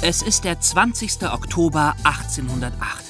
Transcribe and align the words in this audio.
Es 0.00 0.22
ist 0.22 0.44
der 0.44 0.60
20. 0.60 1.24
Oktober 1.24 1.96
1808. 2.04 3.04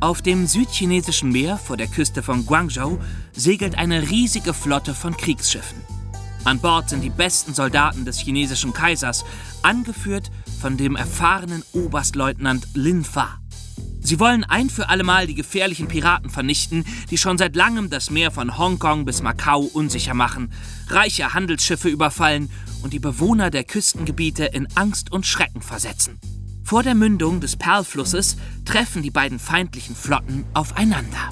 Auf 0.00 0.22
dem 0.22 0.48
südchinesischen 0.48 1.30
Meer 1.30 1.56
vor 1.56 1.76
der 1.76 1.86
Küste 1.86 2.20
von 2.20 2.44
Guangzhou 2.44 2.98
segelt 3.32 3.78
eine 3.78 4.10
riesige 4.10 4.52
Flotte 4.52 4.92
von 4.92 5.16
Kriegsschiffen. 5.16 5.80
An 6.42 6.58
Bord 6.58 6.90
sind 6.90 7.02
die 7.02 7.10
besten 7.10 7.54
Soldaten 7.54 8.04
des 8.04 8.18
chinesischen 8.18 8.72
Kaisers, 8.72 9.24
angeführt 9.62 10.32
von 10.60 10.76
dem 10.76 10.96
erfahrenen 10.96 11.62
Oberstleutnant 11.72 12.66
Lin 12.74 13.04
Fa. 13.04 13.38
Sie 14.00 14.18
wollen 14.18 14.42
ein 14.42 14.68
für 14.68 14.88
allemal 14.88 15.28
die 15.28 15.34
gefährlichen 15.36 15.86
Piraten 15.86 16.30
vernichten, 16.30 16.84
die 17.10 17.18
schon 17.18 17.38
seit 17.38 17.54
langem 17.54 17.88
das 17.88 18.10
Meer 18.10 18.32
von 18.32 18.58
Hongkong 18.58 19.04
bis 19.04 19.22
Macau 19.22 19.60
unsicher 19.60 20.14
machen, 20.14 20.52
reiche 20.88 21.34
Handelsschiffe 21.34 21.88
überfallen 21.88 22.50
und 22.86 22.92
die 22.92 23.00
Bewohner 23.00 23.50
der 23.50 23.64
Küstengebiete 23.64 24.44
in 24.44 24.68
Angst 24.76 25.10
und 25.10 25.26
Schrecken 25.26 25.60
versetzen. 25.60 26.20
Vor 26.62 26.84
der 26.84 26.94
Mündung 26.94 27.40
des 27.40 27.56
Perlflusses 27.56 28.36
treffen 28.64 29.02
die 29.02 29.10
beiden 29.10 29.40
feindlichen 29.40 29.96
Flotten 29.96 30.44
aufeinander. 30.54 31.30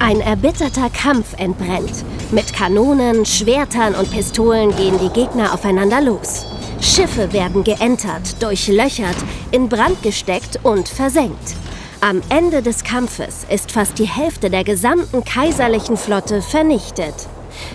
Ein 0.00 0.20
erbitterter 0.20 0.90
Kampf 0.90 1.32
entbrennt. 1.38 2.04
Mit 2.30 2.52
Kanonen, 2.52 3.24
Schwertern 3.24 3.94
und 3.94 4.10
Pistolen 4.10 4.76
gehen 4.76 4.98
die 4.98 5.08
Gegner 5.08 5.54
aufeinander 5.54 6.02
los. 6.02 6.44
Schiffe 6.82 7.32
werden 7.32 7.64
geentert, 7.64 8.42
durchlöchert, 8.42 9.16
in 9.52 9.70
Brand 9.70 10.02
gesteckt 10.02 10.60
und 10.62 10.90
versenkt. 10.90 11.54
Am 12.02 12.20
Ende 12.28 12.60
des 12.60 12.84
Kampfes 12.84 13.46
ist 13.48 13.72
fast 13.72 13.98
die 13.98 14.04
Hälfte 14.08 14.50
der 14.50 14.64
gesamten 14.64 15.24
kaiserlichen 15.24 15.96
Flotte 15.96 16.42
vernichtet. 16.42 17.14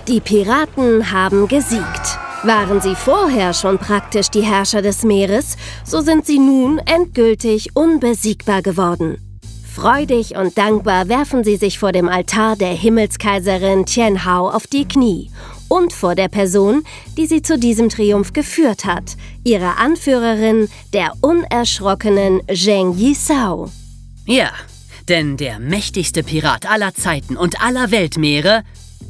Die 0.08 0.20
Piraten 0.20 1.12
haben 1.12 1.48
gesiegt. 1.48 2.21
Waren 2.44 2.82
sie 2.82 2.96
vorher 2.96 3.54
schon 3.54 3.78
praktisch 3.78 4.30
die 4.30 4.42
Herrscher 4.42 4.82
des 4.82 5.04
Meeres, 5.04 5.58
so 5.86 6.02
sind 6.02 6.26
sie 6.26 6.40
nun 6.40 6.80
endgültig 6.80 7.76
unbesiegbar 7.76 8.64
geworden. 8.64 9.18
Freudig 9.64 10.36
und 10.36 10.58
dankbar 10.58 11.08
werfen 11.08 11.44
sie 11.44 11.56
sich 11.56 11.78
vor 11.78 11.92
dem 11.92 12.10
Altar 12.10 12.56
der 12.56 12.74
Himmelskaiserin 12.74 13.86
Tianhao 13.86 14.50
auf 14.50 14.66
die 14.66 14.88
Knie 14.88 15.30
und 15.70 15.94
vor 15.94 16.16
der 16.16 16.30
Person, 16.30 16.84
die 17.16 17.28
sie 17.28 17.44
zu 17.44 17.60
diesem 17.60 17.90
Triumph 17.90 18.34
geführt 18.34 18.86
hat, 18.86 19.16
ihrer 19.44 19.78
Anführerin, 19.78 20.68
der 20.94 21.14
unerschrockenen 21.22 22.42
Zheng 22.52 22.98
Yisao. 22.98 23.70
Ja, 24.26 24.50
denn 25.08 25.38
der 25.38 25.60
mächtigste 25.60 26.24
Pirat 26.24 26.70
aller 26.70 26.96
Zeiten 26.96 27.38
und 27.38 27.62
aller 27.62 27.92
Weltmeere 27.92 28.64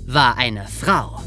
war 0.05 0.37
eine 0.37 0.67
Frau. 0.67 1.21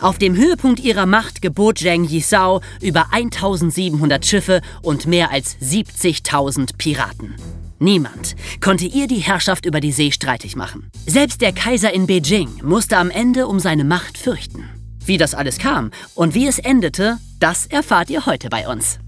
Auf 0.00 0.18
dem 0.18 0.36
Höhepunkt 0.36 0.80
ihrer 0.80 1.06
Macht 1.06 1.42
gebot 1.42 1.78
Zheng 1.78 2.04
Yisao 2.04 2.60
über 2.80 3.12
1700 3.12 4.24
Schiffe 4.24 4.60
und 4.82 5.06
mehr 5.06 5.30
als 5.30 5.56
70.000 5.58 6.76
Piraten. 6.78 7.34
Niemand 7.78 8.34
konnte 8.60 8.86
ihr 8.86 9.06
die 9.06 9.20
Herrschaft 9.20 9.64
über 9.64 9.80
die 9.80 9.92
See 9.92 10.10
streitig 10.10 10.56
machen. 10.56 10.90
Selbst 11.06 11.40
der 11.40 11.52
Kaiser 11.52 11.92
in 11.92 12.06
Beijing 12.06 12.48
musste 12.62 12.96
am 12.96 13.10
Ende 13.10 13.46
um 13.46 13.60
seine 13.60 13.84
Macht 13.84 14.18
fürchten. 14.18 14.68
Wie 15.04 15.16
das 15.16 15.34
alles 15.34 15.58
kam 15.58 15.90
und 16.14 16.34
wie 16.34 16.46
es 16.46 16.58
endete, 16.58 17.18
das 17.40 17.66
erfahrt 17.66 18.10
ihr 18.10 18.26
heute 18.26 18.48
bei 18.50 18.68
uns. 18.68 18.98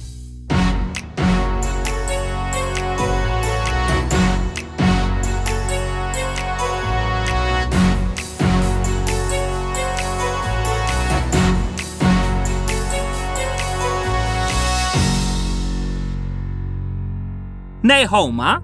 Nei 17.91 18.07
Homer? 18.07 18.63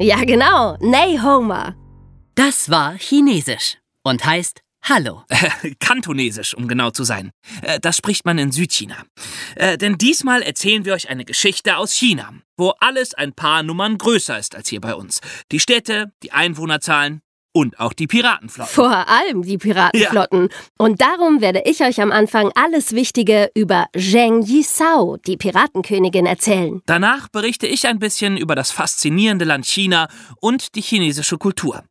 Ja, 0.00 0.24
genau, 0.24 0.76
Nei 0.80 1.16
Homer. 1.22 1.76
Das 2.34 2.68
war 2.68 2.94
Chinesisch 2.98 3.78
und 4.02 4.24
heißt 4.24 4.62
Hallo. 4.82 5.22
Kantonesisch, 5.78 6.54
um 6.54 6.66
genau 6.66 6.90
zu 6.90 7.04
sein. 7.04 7.30
Äh, 7.62 7.78
Das 7.78 7.96
spricht 7.96 8.24
man 8.24 8.36
in 8.36 8.50
Südchina. 8.50 9.04
Äh, 9.54 9.78
Denn 9.78 9.96
diesmal 9.96 10.42
erzählen 10.42 10.84
wir 10.84 10.94
euch 10.94 11.08
eine 11.08 11.24
Geschichte 11.24 11.76
aus 11.76 11.92
China, 11.92 12.32
wo 12.56 12.70
alles 12.80 13.14
ein 13.14 13.32
paar 13.32 13.62
Nummern 13.62 13.96
größer 13.96 14.36
ist 14.36 14.56
als 14.56 14.68
hier 14.68 14.80
bei 14.80 14.96
uns. 14.96 15.20
Die 15.52 15.60
Städte, 15.60 16.10
die 16.24 16.32
Einwohnerzahlen 16.32 17.22
und 17.52 17.80
auch 17.80 17.92
die 17.92 18.06
Piratenflotten. 18.06 18.72
Vor 18.72 19.08
allem 19.08 19.42
die 19.42 19.58
Piratenflotten. 19.58 20.48
Und 20.78 21.00
darum 21.00 21.40
werde 21.40 21.62
ich 21.64 21.82
euch 21.82 22.00
am 22.00 22.12
Anfang 22.12 22.50
alles 22.54 22.92
Wichtige 22.92 23.50
über 23.54 23.86
Zheng 23.96 24.42
Yisao, 24.42 25.16
die 25.16 25.36
Piratenkönigin, 25.36 26.26
erzählen. 26.26 26.82
Danach 26.86 27.28
berichte 27.28 27.66
ich 27.66 27.86
ein 27.86 27.98
bisschen 27.98 28.36
über 28.36 28.54
das 28.54 28.70
faszinierende 28.70 29.44
Land 29.44 29.66
China 29.66 30.08
und 30.40 30.74
die 30.74 30.82
chinesische 30.82 31.38
Kultur. 31.38 31.84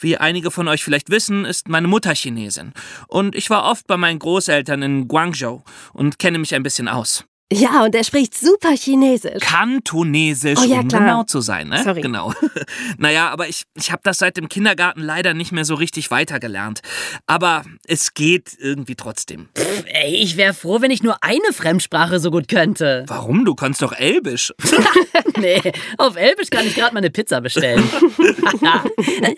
Wie 0.00 0.16
einige 0.16 0.50
von 0.50 0.68
euch 0.68 0.82
vielleicht 0.82 1.10
wissen, 1.10 1.44
ist 1.44 1.68
meine 1.68 1.86
Mutter 1.86 2.14
Chinesin. 2.14 2.72
Und 3.06 3.34
ich 3.34 3.50
war 3.50 3.70
oft 3.70 3.86
bei 3.86 3.96
meinen 3.96 4.18
Großeltern 4.18 4.82
in 4.82 5.08
Guangzhou 5.08 5.62
und 5.92 6.18
kenne 6.18 6.38
mich 6.38 6.54
ein 6.54 6.62
bisschen 6.62 6.88
aus. 6.88 7.24
Ja, 7.52 7.84
und 7.84 7.94
er 7.94 8.02
spricht 8.04 8.34
super 8.36 8.70
Chinesisch. 8.74 9.40
Kantonesisch, 9.40 10.58
Oh 10.60 10.64
ja, 10.64 10.80
um 10.80 10.88
klar. 10.88 11.00
genau 11.02 11.22
zu 11.24 11.40
sein, 11.40 11.68
ne? 11.68 11.82
Sorry. 11.84 12.00
Genau. 12.00 12.32
naja, 12.98 13.28
aber 13.30 13.48
ich, 13.48 13.64
ich 13.74 13.92
habe 13.92 14.00
das 14.02 14.18
seit 14.18 14.36
dem 14.36 14.48
Kindergarten 14.48 15.02
leider 15.02 15.34
nicht 15.34 15.52
mehr 15.52 15.64
so 15.64 15.74
richtig 15.74 16.10
weitergelernt. 16.10 16.80
Aber 17.26 17.64
es 17.86 18.14
geht 18.14 18.56
irgendwie 18.58 18.96
trotzdem. 18.96 19.50
Ey, 19.86 20.16
ich 20.16 20.36
wäre 20.36 20.54
froh, 20.54 20.80
wenn 20.80 20.90
ich 20.90 21.02
nur 21.02 21.22
eine 21.22 21.52
Fremdsprache 21.52 22.18
so 22.18 22.30
gut 22.30 22.48
könnte. 22.48 23.04
Warum? 23.08 23.44
Du 23.44 23.54
kannst 23.54 23.82
doch 23.82 23.92
Elbisch. 23.92 24.52
Nee, 25.36 25.60
auf 25.98 26.16
Elbisch 26.16 26.48
kann 26.50 26.64
ich 26.66 26.74
gerade 26.76 26.94
mal 26.94 26.98
eine 26.98 27.10
Pizza 27.10 27.40
bestellen. 27.40 27.82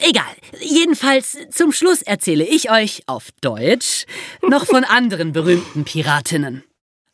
Egal. 0.00 0.25
Jedenfalls, 0.61 1.39
zum 1.50 1.72
Schluss 1.72 2.03
erzähle 2.03 2.45
ich 2.45 2.71
euch 2.71 3.03
auf 3.06 3.28
Deutsch 3.41 4.05
noch 4.43 4.66
von 4.66 4.84
anderen 4.84 5.33
berühmten 5.33 5.84
Piratinnen. 5.84 6.62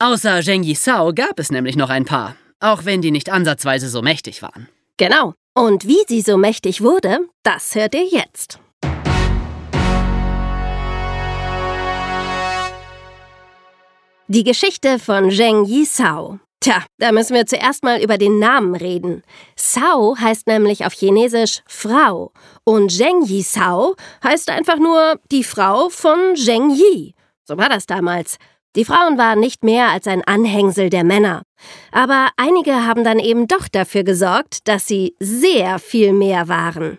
Außer 0.03 0.43
Zheng 0.43 0.65
Yisao 0.65 1.13
gab 1.15 1.39
es 1.39 1.53
nämlich 1.53 1.77
noch 1.77 1.89
ein 1.89 2.05
paar, 2.05 2.35
auch 2.59 2.85
wenn 2.85 3.03
die 3.03 3.13
nicht 3.13 3.31
ansatzweise 3.31 3.89
so 3.89 4.03
mächtig 4.03 4.43
waren. 4.43 4.69
Genau. 4.97 5.35
Und 5.55 5.87
wie 5.87 6.03
sie 6.09 6.23
so 6.23 6.37
mächtig 6.37 6.83
wurde, 6.83 7.21
das 7.45 7.77
hört 7.77 7.95
ihr 7.95 8.07
jetzt. 8.07 8.59
Die 14.27 14.43
Geschichte 14.43 14.99
von 14.99 15.31
Zheng 15.31 15.67
Yisao. 15.67 16.41
Tja, 16.59 16.83
da 16.99 17.13
müssen 17.13 17.37
wir 17.37 17.47
zuerst 17.47 17.85
mal 17.85 18.03
über 18.03 18.19
den 18.19 18.41
Namen 18.41 18.75
reden. 18.75 19.23
Sao 19.55 20.17
heißt 20.19 20.49
nämlich 20.49 20.85
auf 20.85 20.95
Chinesisch 20.95 21.61
Frau 21.69 22.33
und 22.65 22.91
Zheng 22.91 23.23
Yisao 23.23 23.95
heißt 24.25 24.51
einfach 24.51 24.79
nur 24.79 25.21
die 25.31 25.45
Frau 25.45 25.91
von 25.91 26.35
Zheng 26.35 26.71
Yi. 26.71 27.15
So 27.45 27.57
war 27.57 27.69
das 27.69 27.87
damals. 27.87 28.39
Die 28.75 28.85
Frauen 28.85 29.19
waren 29.19 29.39
nicht 29.39 29.65
mehr 29.65 29.91
als 29.91 30.07
ein 30.07 30.25
Anhängsel 30.25 30.89
der 30.89 31.05
Männer. 31.05 31.43
Aber 31.91 32.31
einige 32.37 32.87
haben 32.87 33.05
dann 33.05 33.19
eben 33.19 33.47
doch 33.47 33.69
dafür 33.69 34.03
gesorgt, 34.03 34.67
dass 34.67 34.87
sie 34.87 35.15
sehr 35.21 35.79
viel 35.79 36.13
mehr 36.13 36.49
waren. 36.49 36.99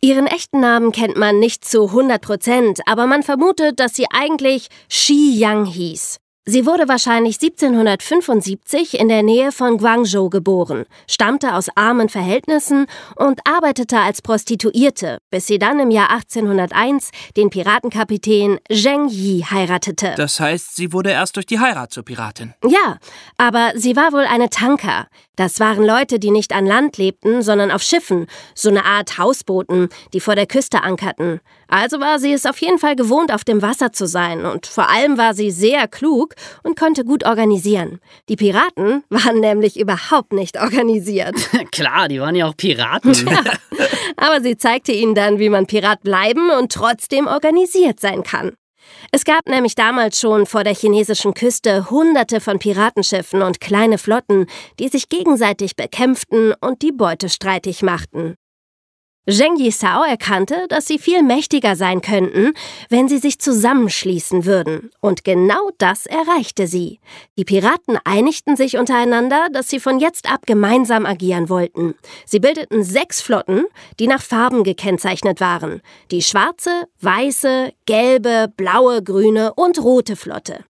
Ihren 0.00 0.26
echten 0.26 0.60
Namen 0.60 0.90
kennt 0.90 1.16
man 1.16 1.38
nicht 1.38 1.64
zu 1.64 1.88
100 1.88 2.20
Prozent, 2.20 2.80
aber 2.86 3.06
man 3.06 3.22
vermutet, 3.22 3.78
dass 3.78 3.94
sie 3.94 4.06
eigentlich 4.10 4.68
Shi 4.88 5.38
Yang 5.38 5.66
hieß. 5.66 6.21
Sie 6.44 6.66
wurde 6.66 6.88
wahrscheinlich 6.88 7.36
1775 7.40 8.98
in 8.98 9.08
der 9.08 9.22
Nähe 9.22 9.52
von 9.52 9.78
Guangzhou 9.78 10.28
geboren, 10.28 10.86
stammte 11.08 11.54
aus 11.54 11.68
armen 11.76 12.08
Verhältnissen 12.08 12.86
und 13.14 13.38
arbeitete 13.46 14.00
als 14.00 14.22
Prostituierte, 14.22 15.18
bis 15.30 15.46
sie 15.46 15.60
dann 15.60 15.78
im 15.78 15.92
Jahr 15.92 16.10
1801 16.10 17.12
den 17.36 17.48
Piratenkapitän 17.48 18.58
Zheng 18.68 19.06
Yi 19.06 19.44
heiratete. 19.48 20.14
Das 20.16 20.40
heißt, 20.40 20.74
sie 20.74 20.92
wurde 20.92 21.10
erst 21.10 21.36
durch 21.36 21.46
die 21.46 21.60
Heirat 21.60 21.92
zur 21.92 22.04
Piratin. 22.04 22.54
Ja, 22.64 22.98
aber 23.36 23.70
sie 23.76 23.94
war 23.94 24.10
wohl 24.10 24.24
eine 24.24 24.50
Tanker. 24.50 25.06
Das 25.36 25.60
waren 25.60 25.84
Leute, 25.84 26.18
die 26.18 26.32
nicht 26.32 26.52
an 26.52 26.66
Land 26.66 26.98
lebten, 26.98 27.42
sondern 27.42 27.70
auf 27.70 27.82
Schiffen, 27.82 28.26
so 28.56 28.68
eine 28.68 28.84
Art 28.84 29.16
Hausbooten, 29.16 29.90
die 30.12 30.20
vor 30.20 30.34
der 30.34 30.46
Küste 30.46 30.82
ankerten. 30.82 31.40
Also 31.72 32.00
war 32.00 32.18
sie 32.18 32.34
es 32.34 32.44
auf 32.44 32.58
jeden 32.58 32.78
Fall 32.78 32.96
gewohnt, 32.96 33.32
auf 33.32 33.44
dem 33.44 33.62
Wasser 33.62 33.94
zu 33.94 34.06
sein, 34.06 34.44
und 34.44 34.66
vor 34.66 34.90
allem 34.90 35.16
war 35.16 35.32
sie 35.32 35.50
sehr 35.50 35.88
klug 35.88 36.34
und 36.62 36.78
konnte 36.78 37.02
gut 37.02 37.24
organisieren. 37.24 37.98
Die 38.28 38.36
Piraten 38.36 39.04
waren 39.08 39.40
nämlich 39.40 39.80
überhaupt 39.80 40.34
nicht 40.34 40.60
organisiert. 40.60 41.34
Klar, 41.72 42.08
die 42.08 42.20
waren 42.20 42.34
ja 42.34 42.46
auch 42.46 42.56
Piraten. 42.58 43.14
Aber 44.18 44.42
sie 44.42 44.58
zeigte 44.58 44.92
ihnen 44.92 45.14
dann, 45.14 45.38
wie 45.38 45.48
man 45.48 45.64
Pirat 45.64 46.02
bleiben 46.02 46.50
und 46.50 46.72
trotzdem 46.72 47.26
organisiert 47.26 48.00
sein 48.00 48.22
kann. 48.22 48.52
Es 49.10 49.24
gab 49.24 49.48
nämlich 49.48 49.74
damals 49.74 50.20
schon 50.20 50.44
vor 50.44 50.64
der 50.64 50.74
chinesischen 50.74 51.32
Küste 51.32 51.88
hunderte 51.88 52.40
von 52.40 52.58
Piratenschiffen 52.58 53.40
und 53.40 53.62
kleine 53.62 53.96
Flotten, 53.96 54.44
die 54.78 54.88
sich 54.88 55.08
gegenseitig 55.08 55.74
bekämpften 55.74 56.52
und 56.60 56.82
die 56.82 56.92
Beute 56.92 57.30
streitig 57.30 57.82
machten. 57.82 58.36
Zheng 59.30 59.56
Yisao 59.56 60.02
erkannte, 60.02 60.66
dass 60.68 60.88
sie 60.88 60.98
viel 60.98 61.22
mächtiger 61.22 61.76
sein 61.76 62.00
könnten, 62.00 62.54
wenn 62.88 63.06
sie 63.06 63.18
sich 63.18 63.38
zusammenschließen 63.38 64.46
würden. 64.46 64.90
Und 65.00 65.22
genau 65.22 65.70
das 65.78 66.06
erreichte 66.06 66.66
sie. 66.66 66.98
Die 67.38 67.44
Piraten 67.44 68.00
einigten 68.02 68.56
sich 68.56 68.78
untereinander, 68.78 69.46
dass 69.52 69.70
sie 69.70 69.78
von 69.78 70.00
jetzt 70.00 70.28
ab 70.28 70.40
gemeinsam 70.44 71.06
agieren 71.06 71.48
wollten. 71.48 71.94
Sie 72.26 72.40
bildeten 72.40 72.82
sechs 72.82 73.20
Flotten, 73.20 73.64
die 74.00 74.08
nach 74.08 74.22
Farben 74.22 74.64
gekennzeichnet 74.64 75.40
waren. 75.40 75.82
Die 76.10 76.22
schwarze, 76.22 76.88
weiße, 77.00 77.72
gelbe, 77.86 78.52
blaue, 78.56 79.04
grüne 79.04 79.54
und 79.54 79.78
rote 79.78 80.16
Flotte. 80.16 80.64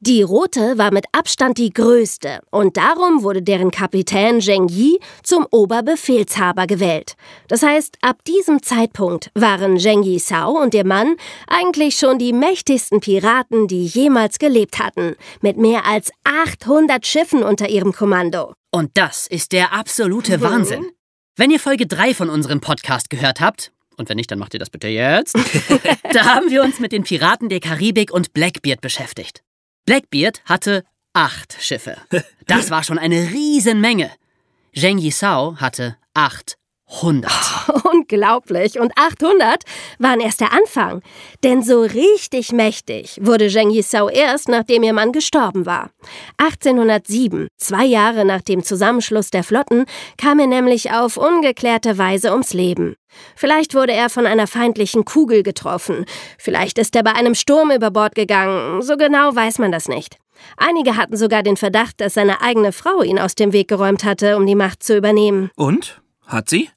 Die 0.00 0.20
rote 0.20 0.76
war 0.76 0.92
mit 0.92 1.06
Abstand 1.12 1.56
die 1.56 1.70
größte 1.70 2.40
und 2.50 2.76
darum 2.76 3.22
wurde 3.22 3.40
deren 3.40 3.70
Kapitän 3.70 4.42
Zheng 4.42 4.68
Yi 4.68 5.00
zum 5.22 5.46
Oberbefehlshaber 5.50 6.66
gewählt. 6.66 7.14
Das 7.48 7.62
heißt, 7.62 7.96
ab 8.02 8.22
diesem 8.26 8.62
Zeitpunkt 8.62 9.30
waren 9.34 9.78
Zheng 9.78 10.02
Yi 10.02 10.18
Sao 10.18 10.50
und 10.50 10.74
ihr 10.74 10.84
Mann 10.84 11.16
eigentlich 11.46 11.96
schon 11.96 12.18
die 12.18 12.34
mächtigsten 12.34 13.00
Piraten, 13.00 13.68
die 13.68 13.86
jemals 13.86 14.38
gelebt 14.38 14.78
hatten, 14.80 15.16
mit 15.40 15.56
mehr 15.56 15.86
als 15.86 16.10
800 16.24 17.06
Schiffen 17.06 17.42
unter 17.42 17.70
ihrem 17.70 17.94
Kommando. 17.94 18.52
Und 18.70 18.90
das 18.94 19.26
ist 19.26 19.52
der 19.52 19.72
absolute 19.72 20.42
Wahnsinn. 20.42 20.90
Wenn 21.36 21.50
ihr 21.50 21.60
Folge 21.60 21.86
3 21.86 22.12
von 22.12 22.28
unserem 22.28 22.60
Podcast 22.60 23.08
gehört 23.08 23.40
habt, 23.40 23.72
und 23.96 24.10
wenn 24.10 24.16
nicht, 24.16 24.30
dann 24.30 24.38
macht 24.38 24.52
ihr 24.52 24.60
das 24.60 24.68
bitte 24.68 24.88
jetzt, 24.88 25.38
da 26.12 26.26
haben 26.26 26.50
wir 26.50 26.62
uns 26.62 26.80
mit 26.80 26.92
den 26.92 27.04
Piraten 27.04 27.48
der 27.48 27.60
Karibik 27.60 28.12
und 28.12 28.34
Blackbeard 28.34 28.82
beschäftigt. 28.82 29.42
Blackbeard 29.86 30.42
hatte 30.44 30.84
acht 31.12 31.56
Schiffe. 31.60 31.96
Das 32.46 32.70
war 32.70 32.82
schon 32.82 32.98
eine 32.98 33.30
Riesenmenge. 33.30 34.10
Zheng 34.74 34.98
Yisao 34.98 35.56
hatte 35.56 35.96
800. 36.88 37.32
Unglaublich. 37.92 38.78
Und 38.78 38.92
800 38.96 39.62
waren 39.98 40.20
erst 40.20 40.40
der 40.40 40.52
Anfang. 40.52 41.02
Denn 41.42 41.62
so 41.62 41.82
richtig 41.82 42.52
mächtig 42.52 43.18
wurde 43.20 43.48
Zheng 43.48 43.70
Yisao 43.70 44.08
erst, 44.08 44.48
nachdem 44.48 44.82
ihr 44.82 44.92
Mann 44.92 45.12
gestorben 45.12 45.66
war. 45.66 45.90
1807, 46.38 47.48
zwei 47.56 47.84
Jahre 47.84 48.24
nach 48.24 48.42
dem 48.42 48.62
Zusammenschluss 48.62 49.30
der 49.30 49.44
Flotten, 49.44 49.86
kam 50.16 50.38
er 50.38 50.46
nämlich 50.46 50.92
auf 50.92 51.16
ungeklärte 51.16 51.98
Weise 51.98 52.32
ums 52.32 52.54
Leben. 52.54 52.94
Vielleicht 53.34 53.74
wurde 53.74 53.92
er 53.92 54.10
von 54.10 54.26
einer 54.26 54.46
feindlichen 54.46 55.04
Kugel 55.04 55.42
getroffen. 55.42 56.04
Vielleicht 56.38 56.78
ist 56.78 56.94
er 56.94 57.02
bei 57.02 57.12
einem 57.12 57.34
Sturm 57.34 57.70
über 57.70 57.90
Bord 57.90 58.14
gegangen. 58.14 58.82
So 58.82 58.96
genau 58.96 59.34
weiß 59.34 59.58
man 59.58 59.72
das 59.72 59.88
nicht. 59.88 60.18
Einige 60.58 60.96
hatten 60.96 61.16
sogar 61.16 61.42
den 61.42 61.56
Verdacht, 61.56 62.00
dass 62.00 62.14
seine 62.14 62.42
eigene 62.42 62.72
Frau 62.72 63.02
ihn 63.02 63.18
aus 63.18 63.34
dem 63.34 63.52
Weg 63.54 63.68
geräumt 63.68 64.04
hatte, 64.04 64.36
um 64.36 64.46
die 64.46 64.54
Macht 64.54 64.82
zu 64.82 64.96
übernehmen. 64.96 65.50
Und? 65.56 66.02
Hat 66.26 66.50
sie? 66.50 66.68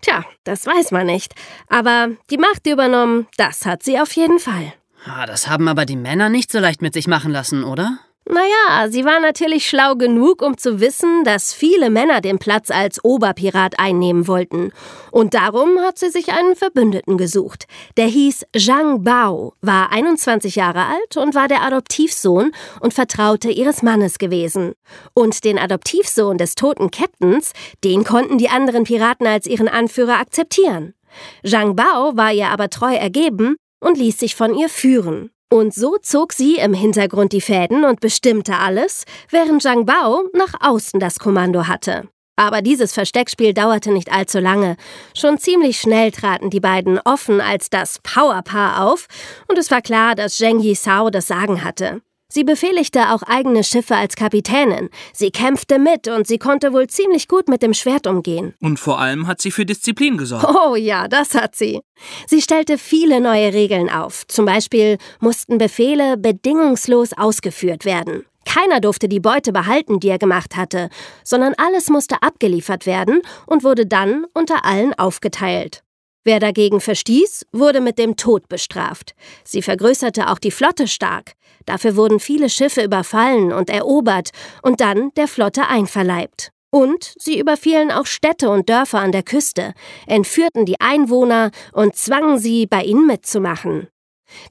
Tja, 0.00 0.24
das 0.44 0.66
weiß 0.66 0.92
man 0.92 1.06
nicht. 1.06 1.34
Aber 1.68 2.08
die 2.30 2.38
Macht 2.38 2.66
übernommen, 2.66 3.26
das 3.36 3.66
hat 3.66 3.82
sie 3.82 3.98
auf 4.00 4.12
jeden 4.12 4.38
Fall. 4.38 4.72
Ah, 5.04 5.26
das 5.26 5.48
haben 5.48 5.68
aber 5.68 5.86
die 5.86 5.96
Männer 5.96 6.28
nicht 6.28 6.52
so 6.52 6.58
leicht 6.58 6.82
mit 6.82 6.94
sich 6.94 7.06
machen 7.06 7.32
lassen, 7.32 7.64
oder? 7.64 7.98
Naja, 8.32 8.88
sie 8.88 9.04
war 9.04 9.18
natürlich 9.18 9.68
schlau 9.68 9.96
genug, 9.96 10.40
um 10.40 10.56
zu 10.56 10.78
wissen, 10.78 11.24
dass 11.24 11.52
viele 11.52 11.90
Männer 11.90 12.20
den 12.20 12.38
Platz 12.38 12.70
als 12.70 13.04
Oberpirat 13.04 13.80
einnehmen 13.80 14.28
wollten. 14.28 14.70
Und 15.10 15.34
darum 15.34 15.80
hat 15.80 15.98
sie 15.98 16.10
sich 16.10 16.32
einen 16.32 16.54
Verbündeten 16.54 17.18
gesucht. 17.18 17.64
Der 17.96 18.06
hieß 18.06 18.46
Zhang 18.56 19.02
Bao, 19.02 19.54
war 19.62 19.90
21 19.90 20.54
Jahre 20.54 20.86
alt 20.86 21.16
und 21.16 21.34
war 21.34 21.48
der 21.48 21.62
Adoptivsohn 21.62 22.52
und 22.78 22.94
Vertraute 22.94 23.50
ihres 23.50 23.82
Mannes 23.82 24.18
gewesen. 24.18 24.74
Und 25.12 25.42
den 25.42 25.58
Adoptivsohn 25.58 26.38
des 26.38 26.54
toten 26.54 26.92
Captains, 26.92 27.52
den 27.82 28.04
konnten 28.04 28.38
die 28.38 28.48
anderen 28.48 28.84
Piraten 28.84 29.26
als 29.26 29.48
ihren 29.48 29.68
Anführer 29.68 30.20
akzeptieren. 30.20 30.94
Zhang 31.44 31.74
Bao 31.74 32.16
war 32.16 32.32
ihr 32.32 32.50
aber 32.50 32.70
treu 32.70 32.94
ergeben 32.94 33.56
und 33.80 33.98
ließ 33.98 34.20
sich 34.20 34.36
von 34.36 34.54
ihr 34.54 34.68
führen. 34.68 35.32
Und 35.52 35.74
so 35.74 35.96
zog 36.00 36.32
sie 36.32 36.56
im 36.56 36.74
Hintergrund 36.74 37.32
die 37.32 37.40
Fäden 37.40 37.84
und 37.84 38.00
bestimmte 38.00 38.56
alles, 38.56 39.04
während 39.30 39.62
Zhang 39.62 39.84
Bao 39.84 40.22
nach 40.32 40.54
außen 40.60 41.00
das 41.00 41.18
Kommando 41.18 41.66
hatte. 41.66 42.08
Aber 42.36 42.62
dieses 42.62 42.92
Versteckspiel 42.94 43.52
dauerte 43.52 43.90
nicht 43.92 44.12
allzu 44.12 44.38
lange. 44.38 44.76
Schon 45.14 45.38
ziemlich 45.38 45.80
schnell 45.80 46.12
traten 46.12 46.50
die 46.50 46.60
beiden 46.60 47.00
offen 47.04 47.40
als 47.40 47.68
das 47.68 47.98
Powerpaar 48.02 48.86
auf 48.86 49.08
und 49.48 49.58
es 49.58 49.70
war 49.70 49.82
klar, 49.82 50.14
dass 50.14 50.38
Zheng 50.38 50.60
Yisao 50.60 51.10
das 51.10 51.26
Sagen 51.26 51.64
hatte. 51.64 52.00
Sie 52.32 52.44
befehligte 52.44 53.10
auch 53.10 53.22
eigene 53.24 53.64
Schiffe 53.64 53.96
als 53.96 54.14
Kapitänin. 54.14 54.88
Sie 55.12 55.32
kämpfte 55.32 55.80
mit 55.80 56.06
und 56.06 56.28
sie 56.28 56.38
konnte 56.38 56.72
wohl 56.72 56.86
ziemlich 56.86 57.26
gut 57.26 57.48
mit 57.48 57.60
dem 57.60 57.74
Schwert 57.74 58.06
umgehen. 58.06 58.54
Und 58.60 58.78
vor 58.78 59.00
allem 59.00 59.26
hat 59.26 59.40
sie 59.40 59.50
für 59.50 59.66
Disziplin 59.66 60.16
gesorgt. 60.16 60.46
Oh 60.48 60.76
ja, 60.76 61.08
das 61.08 61.34
hat 61.34 61.56
sie. 61.56 61.80
Sie 62.28 62.40
stellte 62.40 62.78
viele 62.78 63.20
neue 63.20 63.52
Regeln 63.52 63.90
auf. 63.90 64.26
Zum 64.28 64.44
Beispiel 64.46 64.98
mussten 65.18 65.58
Befehle 65.58 66.16
bedingungslos 66.16 67.12
ausgeführt 67.14 67.84
werden. 67.84 68.24
Keiner 68.44 68.80
durfte 68.80 69.08
die 69.08 69.20
Beute 69.20 69.52
behalten, 69.52 70.00
die 70.00 70.08
er 70.08 70.18
gemacht 70.18 70.56
hatte, 70.56 70.88
sondern 71.24 71.54
alles 71.56 71.88
musste 71.88 72.22
abgeliefert 72.22 72.86
werden 72.86 73.20
und 73.46 73.64
wurde 73.64 73.86
dann 73.86 74.24
unter 74.34 74.64
allen 74.64 74.94
aufgeteilt. 74.94 75.82
Wer 76.22 76.38
dagegen 76.38 76.80
verstieß, 76.80 77.46
wurde 77.52 77.80
mit 77.80 77.98
dem 77.98 78.16
Tod 78.16 78.48
bestraft. 78.48 79.14
Sie 79.42 79.62
vergrößerte 79.62 80.28
auch 80.28 80.38
die 80.38 80.50
Flotte 80.50 80.86
stark. 80.86 81.32
Dafür 81.66 81.96
wurden 81.96 82.20
viele 82.20 82.48
Schiffe 82.48 82.82
überfallen 82.82 83.52
und 83.52 83.70
erobert 83.70 84.30
und 84.62 84.80
dann 84.80 85.10
der 85.16 85.28
Flotte 85.28 85.68
einverleibt. 85.68 86.50
Und 86.70 87.14
sie 87.18 87.38
überfielen 87.38 87.90
auch 87.90 88.06
Städte 88.06 88.48
und 88.48 88.68
Dörfer 88.68 89.00
an 89.00 89.12
der 89.12 89.24
Küste, 89.24 89.74
entführten 90.06 90.66
die 90.66 90.80
Einwohner 90.80 91.50
und 91.72 91.96
zwangen 91.96 92.38
sie, 92.38 92.66
bei 92.66 92.82
ihnen 92.82 93.06
mitzumachen. 93.06 93.88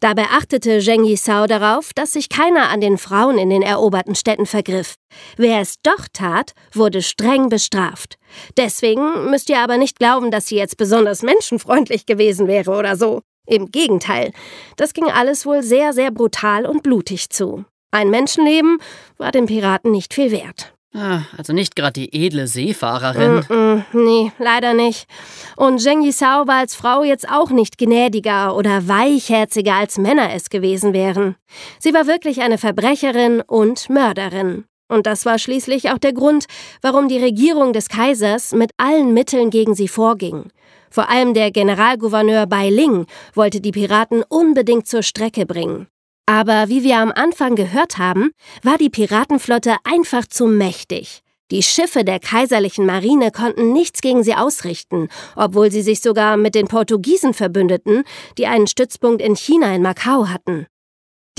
Dabei 0.02 0.24
achtete 0.24 0.80
Zheng 0.80 1.06
Yisao 1.06 1.48
darauf, 1.48 1.94
dass 1.94 2.14
sich 2.14 2.28
keiner 2.28 2.70
an 2.70 2.82
den 2.82 2.98
Frauen 2.98 3.38
in 3.38 3.50
den 3.50 3.62
eroberten 3.62 4.16
Städten 4.16 4.46
vergriff. 4.46 4.96
Wer 5.38 5.62
es 5.62 5.76
doch 5.82 6.08
tat, 6.12 6.52
wurde 6.74 7.02
streng 7.02 7.48
bestraft. 7.48 8.18
Deswegen 8.58 9.30
müsst 9.30 9.50
ihr 9.50 9.60
aber 9.60 9.78
nicht 9.78 9.98
glauben, 9.98 10.32
dass 10.32 10.48
sie 10.48 10.58
jetzt 10.58 10.76
besonders 10.76 11.24
menschenfreundlich 11.24 12.06
gewesen 12.06 12.48
wäre 12.48 12.72
oder 12.72 12.96
so. 12.96 13.22
Im 13.50 13.72
Gegenteil, 13.72 14.31
das 14.78 14.94
ging 14.94 15.10
alles 15.12 15.46
wohl 15.46 15.63
sehr, 15.63 15.94
sehr 15.94 16.12
brutal 16.12 16.66
und 16.66 16.84
blutig 16.84 17.30
zu. 17.30 17.66
Ein 17.92 18.12
Menschenleben 18.12 18.78
war 19.18 19.31
den 19.31 19.48
Piraten 19.48 19.92
nicht 19.92 20.13
viel 20.13 20.31
wert. 20.31 20.74
Ah, 20.94 21.22
also 21.38 21.54
nicht 21.54 21.75
gerade 21.75 21.94
die 21.94 22.25
edle 22.25 22.48
Seefahrerin. 22.48 23.46
Mm 23.48 23.54
-mm, 23.54 23.84
nee, 23.94 24.31
leider 24.40 24.74
nicht. 24.74 25.07
Und 25.56 25.80
Zheng 25.80 26.01
Yisao 26.01 26.48
war 26.48 26.57
als 26.57 26.74
Frau 26.74 27.04
jetzt 27.04 27.30
auch 27.30 27.51
nicht 27.51 27.78
gnädiger 27.78 28.56
oder 28.56 28.88
weichherziger 28.88 29.75
als 29.75 30.00
Männer 30.00 30.34
es 30.34 30.50
gewesen 30.50 30.94
wären. 30.94 31.36
Sie 31.78 31.94
war 31.94 32.07
wirklich 32.07 32.42
eine 32.42 32.57
Verbrecherin 32.57 33.42
und 33.42 33.88
Mörderin. 33.90 34.66
Und 34.89 35.06
das 35.06 35.25
war 35.25 35.39
schließlich 35.39 35.91
auch 35.91 36.00
der 36.00 36.13
Grund, 36.13 36.45
warum 36.81 37.08
die 37.08 37.19
Regierung 37.19 37.72
des 37.72 37.88
Kaisers 37.88 38.51
mit 38.51 38.72
allen 38.77 39.13
Mitteln 39.13 39.51
gegen 39.51 39.75
sie 39.75 39.88
vorging. 39.88 40.51
Vor 40.89 41.10
allem 41.10 41.34
der 41.34 41.51
Generalgouverneur 41.51 42.48
Bai 42.48 42.69
Ling 42.69 43.05
wollte 43.36 43.62
die 43.62 43.72
Piraten 43.72 44.24
unbedingt 44.27 44.88
zur 44.88 45.03
Strecke 45.03 45.46
bringen. 45.46 45.88
Aber 46.25 46.69
wie 46.69 46.84
wir 46.84 46.98
am 46.98 47.12
Anfang 47.12 47.55
gehört 47.55 47.98
haben, 47.98 48.31
war 48.63 48.77
die 48.77 48.89
Piratenflotte 48.89 49.77
einfach 49.84 50.27
zu 50.27 50.48
mächtig. 50.48 51.22
Die 51.51 51.63
Schiffe 51.63 52.03
der 52.03 52.19
kaiserlichen 52.19 52.86
Marine 52.86 53.31
konnten 53.31 53.74
nichts 53.74 54.01
gegen 54.01 54.24
sie 54.24 54.36
ausrichten, 54.36 55.10
obwohl 55.36 55.72
sie 55.72 55.81
sich 55.81 56.01
sogar 56.01 56.38
mit 56.38 56.53
den 56.53 56.67
Portugiesen 56.67 57.34
verbündeten, 57.34 58.03
die 58.38 58.46
einen 58.46 58.67
Stützpunkt 58.67 59.22
in 59.22 59.36
China 59.36 59.74
in 59.74 59.81
Macau 59.81 60.27
hatten. 60.27 60.67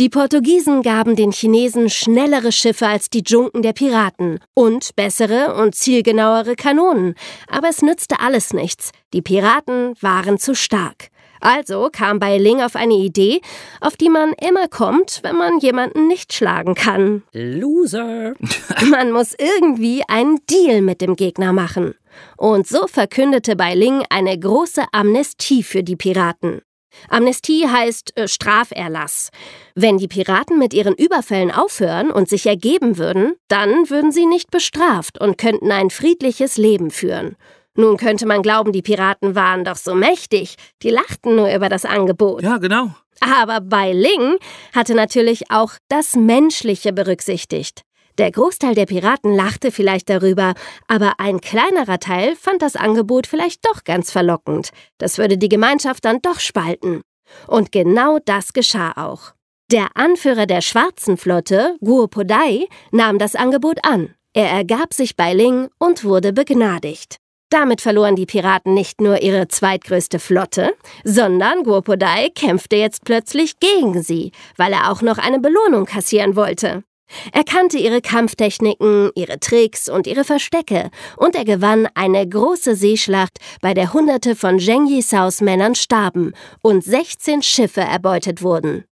Die 0.01 0.09
Portugiesen 0.09 0.81
gaben 0.81 1.15
den 1.15 1.31
Chinesen 1.31 1.91
schnellere 1.91 2.53
Schiffe 2.53 2.87
als 2.87 3.11
die 3.11 3.23
Dschunken 3.23 3.61
der 3.61 3.75
Piraten 3.75 4.41
und 4.55 4.97
bessere 4.97 5.55
und 5.57 5.75
zielgenauere 5.75 6.57
Kanonen, 6.57 7.17
aber 7.49 7.69
es 7.69 7.83
nützte 7.83 8.19
alles 8.19 8.55
nichts. 8.55 8.93
Die 9.13 9.21
Piraten 9.21 9.93
waren 10.01 10.39
zu 10.39 10.55
stark. 10.55 11.09
Also 11.43 11.91
kam 11.93 12.19
Bai 12.19 12.39
Ling 12.39 12.63
auf 12.63 12.77
eine 12.77 12.95
Idee, 12.95 13.43
auf 13.83 13.99
die 13.99 14.09
man 14.09 14.33
immer 14.43 14.69
kommt, 14.69 15.21
wenn 15.23 15.37
man 15.37 15.59
jemanden 15.59 16.09
nicht 16.09 16.33
schlagen 16.33 16.75
kann. 16.75 17.23
Loser. 17.33 18.33
Man 18.91 19.13
muss 19.13 19.35
irgendwie 19.39 20.03
einen 20.09 20.39
Deal 20.49 20.81
mit 20.81 21.03
dem 21.03 21.15
Gegner 21.15 21.53
machen. 21.53 21.95
Und 22.39 22.67
so 22.67 22.87
verkündete 22.87 23.55
Bai 23.55 23.75
Ling 23.75 24.03
eine 24.09 24.39
große 24.39 24.83
Amnestie 24.93 25.63
für 25.63 25.83
die 25.83 25.97
Piraten. 25.97 26.63
Amnestie 27.09 27.67
heißt 27.69 28.17
äh, 28.17 28.29
Straferlass. 28.29 29.31
Wenn 29.75 29.99
die 29.99 30.09
Piraten 30.09 30.59
mit 30.59 30.75
ihren 30.75 30.95
Überfällen 30.95 31.51
aufhören 31.51 32.11
und 32.11 32.29
sich 32.29 32.47
ergeben 32.47 32.99
würden, 32.99 33.35
dann 33.49 33.91
würden 33.91 34.13
sie 34.13 34.27
nicht 34.27 34.51
bestraft 34.51 35.21
und 35.21 35.39
könnten 35.39 35.73
ein 35.73 35.91
friedliches 35.91 36.57
Leben 36.57 36.91
führen. 36.91 37.37
Nun 37.75 37.97
könnte 37.97 38.27
man 38.27 38.43
glauben, 38.43 38.73
die 38.73 38.83
Piraten 38.83 39.35
waren 39.35 39.65
doch 39.65 39.77
so 39.77 39.95
mächtig. 39.95 40.57
Die 40.83 40.91
lachten 40.91 41.37
nur 41.37 41.55
über 41.55 41.69
das 41.69 41.85
Angebot. 41.85 42.43
Ja, 42.43 42.59
genau. 42.59 42.91
Aber 43.21 43.61
Bai 43.61 43.93
Ling 43.93 44.37
hatte 44.75 44.95
natürlich 44.95 45.51
auch 45.51 45.73
das 45.89 46.17
Menschliche 46.17 46.93
berücksichtigt. 46.93 47.83
Der 48.19 48.31
Großteil 48.31 48.75
der 48.75 48.87
Piraten 48.87 49.35
lachte 49.35 49.71
vielleicht 49.71 50.11
darüber, 50.11 50.55
aber 50.89 51.15
ein 51.19 51.41
kleinerer 51.41 51.99
Teil 51.99 52.37
fand 52.37 52.63
das 52.63 52.77
Angebot 52.77 53.27
vielleicht 53.27 53.65
doch 53.67 53.85
ganz 53.85 54.11
verlockend. 54.11 54.71
Das 54.99 55.19
würde 55.19 55.39
die 55.39 55.49
Gemeinschaft 55.49 56.05
dann 56.05 56.21
doch 56.21 56.41
spalten. 56.41 57.03
Und 57.47 57.73
genau 57.73 58.19
das 58.25 58.53
geschah 58.53 58.93
auch. 58.97 59.33
Der 59.71 59.89
Anführer 59.95 60.47
der 60.47 60.63
schwarzen 60.63 61.17
Flotte, 61.17 61.77
Guopodai, 61.81 62.67
nahm 62.91 63.19
das 63.19 63.37
Angebot 63.37 63.85
an. 63.85 64.15
Er 64.33 64.49
ergab 64.49 64.95
sich 64.95 65.17
bei 65.17 65.33
Ling 65.33 65.69
und 65.79 66.05
wurde 66.05 66.33
begnadigt. 66.33 67.17
Damit 67.51 67.81
verloren 67.81 68.15
die 68.15 68.27
Piraten 68.27 68.75
nicht 68.75 69.01
nur 69.01 69.23
ihre 69.23 69.49
zweitgrößte 69.49 70.21
Flotte, 70.21 70.73
sondern 71.03 71.65
Guopodai 71.65 72.31
kämpfte 72.31 72.77
jetzt 72.77 73.05
plötzlich 73.05 73.59
gegen 73.59 74.03
sie, 74.03 74.31
weil 74.57 74.73
er 74.73 74.91
auch 74.91 75.03
noch 75.03 75.19
eine 75.19 75.41
Belohnung 75.41 75.85
kassieren 75.85 76.37
wollte. 76.37 76.85
Er 77.33 77.45
kannte 77.45 77.79
ihre 77.79 78.01
Kampftechniken, 78.01 79.11
ihre 79.15 79.41
Tricks 79.41 79.89
und 79.89 80.07
ihre 80.07 80.25
Verstecke, 80.25 80.91
und 81.17 81.35
er 81.35 81.45
gewann 81.45 81.89
eine 81.95 82.29
große 82.29 82.75
Seeschlacht, 82.75 83.39
bei 83.61 83.75
der 83.75 83.93
Hunderte 83.93 84.37
von 84.37 84.59
Zheng 84.59 84.87
Yisaos 84.87 85.41
Männern 85.41 85.75
starben 85.75 86.33
und 86.63 86.85
16 86.85 87.43
Schiffe 87.43 87.81
erbeutet 87.81 88.43
wurden. 88.43 88.85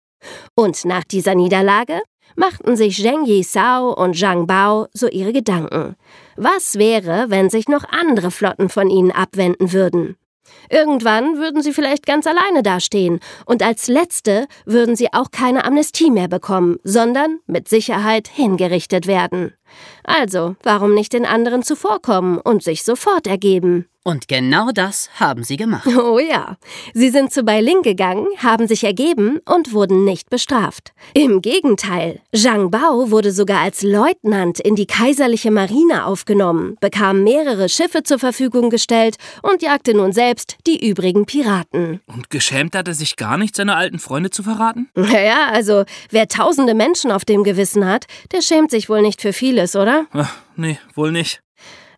Und 0.54 0.85
nach 0.85 1.04
dieser 1.04 1.35
Niederlage 1.35 2.00
machten 2.37 2.76
sich 2.76 2.96
Zheng 2.96 3.25
Yisao 3.25 3.92
und 3.92 4.16
Zhang 4.16 4.46
Bao 4.46 4.87
so 4.92 5.08
ihre 5.08 5.32
Gedanken. 5.32 5.96
Was 6.37 6.78
wäre, 6.78 7.26
wenn 7.28 7.50
sich 7.50 7.68
noch 7.68 7.85
andere 7.85 8.30
Flotten 8.30 8.68
von 8.68 8.90
ihnen 8.90 9.11
abwenden 9.11 9.73
würden? 9.73 10.16
Irgendwann 10.70 11.36
würden 11.36 11.62
sie 11.62 11.72
vielleicht 11.72 12.06
ganz 12.06 12.26
alleine 12.26 12.62
dastehen 12.62 13.20
und 13.44 13.62
als 13.62 13.88
Letzte 13.88 14.46
würden 14.64 14.96
sie 14.96 15.12
auch 15.12 15.30
keine 15.30 15.64
Amnestie 15.64 16.10
mehr 16.10 16.28
bekommen, 16.28 16.78
sondern 16.84 17.40
mit 17.46 17.68
Sicherheit 17.68 18.28
hingerichtet 18.28 19.06
werden. 19.06 19.54
Also, 20.04 20.56
warum 20.62 20.94
nicht 20.94 21.12
den 21.12 21.26
anderen 21.26 21.62
zuvorkommen 21.62 22.38
und 22.38 22.62
sich 22.62 22.84
sofort 22.84 23.26
ergeben? 23.26 23.86
Und 24.06 24.28
genau 24.28 24.70
das 24.70 25.10
haben 25.18 25.42
sie 25.42 25.56
gemacht. 25.56 25.84
Oh 25.96 26.20
ja. 26.20 26.56
Sie 26.94 27.10
sind 27.10 27.32
zu 27.32 27.42
Beiling 27.42 27.82
gegangen, 27.82 28.26
haben 28.38 28.68
sich 28.68 28.84
ergeben 28.84 29.40
und 29.44 29.72
wurden 29.72 30.04
nicht 30.04 30.30
bestraft. 30.30 30.92
Im 31.14 31.42
Gegenteil, 31.42 32.20
Zhang 32.32 32.70
Bao 32.70 33.10
wurde 33.10 33.32
sogar 33.32 33.60
als 33.60 33.82
Leutnant 33.82 34.60
in 34.60 34.76
die 34.76 34.86
kaiserliche 34.86 35.50
Marine 35.50 36.04
aufgenommen, 36.04 36.76
bekam 36.80 37.25
mehrere 37.25 37.68
Schiffe 37.68 38.04
zur 38.04 38.20
Verfügung 38.20 38.70
gestellt 38.70 39.16
und 39.42 39.62
jagte 39.62 39.94
nun 39.94 40.12
selbst 40.12 40.56
die 40.68 40.88
übrigen 40.88 41.26
Piraten. 41.26 42.00
Und 42.06 42.30
geschämt 42.30 42.76
hat 42.76 42.86
er 42.86 42.94
sich 42.94 43.16
gar 43.16 43.38
nicht, 43.38 43.56
seine 43.56 43.75
alten 43.75 43.98
Freunde 43.98 44.30
zu 44.30 44.44
verraten? 44.44 44.88
Naja, 44.94 45.48
also 45.50 45.84
wer 46.10 46.28
tausende 46.28 46.75
Menschen 46.75 47.10
auf 47.10 47.25
dem 47.25 47.42
Gewissen 47.42 47.84
hat, 47.84 48.04
der 48.30 48.42
schämt 48.42 48.70
sich 48.70 48.88
wohl 48.88 49.02
nicht 49.02 49.20
für 49.20 49.32
vieles, 49.32 49.75
oder? 49.75 50.06
Ach, 50.12 50.36
nee, 50.54 50.78
wohl 50.94 51.10
nicht. 51.10 51.40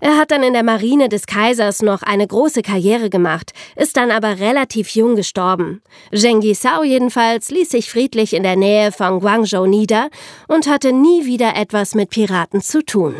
Er 0.00 0.16
hat 0.16 0.30
dann 0.30 0.42
in 0.42 0.52
der 0.52 0.62
Marine 0.62 1.08
des 1.08 1.26
Kaisers 1.26 1.82
noch 1.82 2.02
eine 2.02 2.26
große 2.26 2.62
Karriere 2.62 3.10
gemacht, 3.10 3.52
ist 3.76 3.96
dann 3.96 4.10
aber 4.10 4.38
relativ 4.38 4.90
jung 4.90 5.16
gestorben. 5.16 5.82
Zheng 6.14 6.40
Yisao 6.42 6.84
jedenfalls 6.84 7.50
ließ 7.50 7.70
sich 7.70 7.90
friedlich 7.90 8.34
in 8.34 8.42
der 8.42 8.56
Nähe 8.56 8.92
von 8.92 9.20
Guangzhou 9.20 9.66
nieder 9.66 10.08
und 10.46 10.68
hatte 10.68 10.92
nie 10.92 11.24
wieder 11.24 11.56
etwas 11.56 11.94
mit 11.94 12.10
Piraten 12.10 12.60
zu 12.60 12.84
tun. 12.84 13.14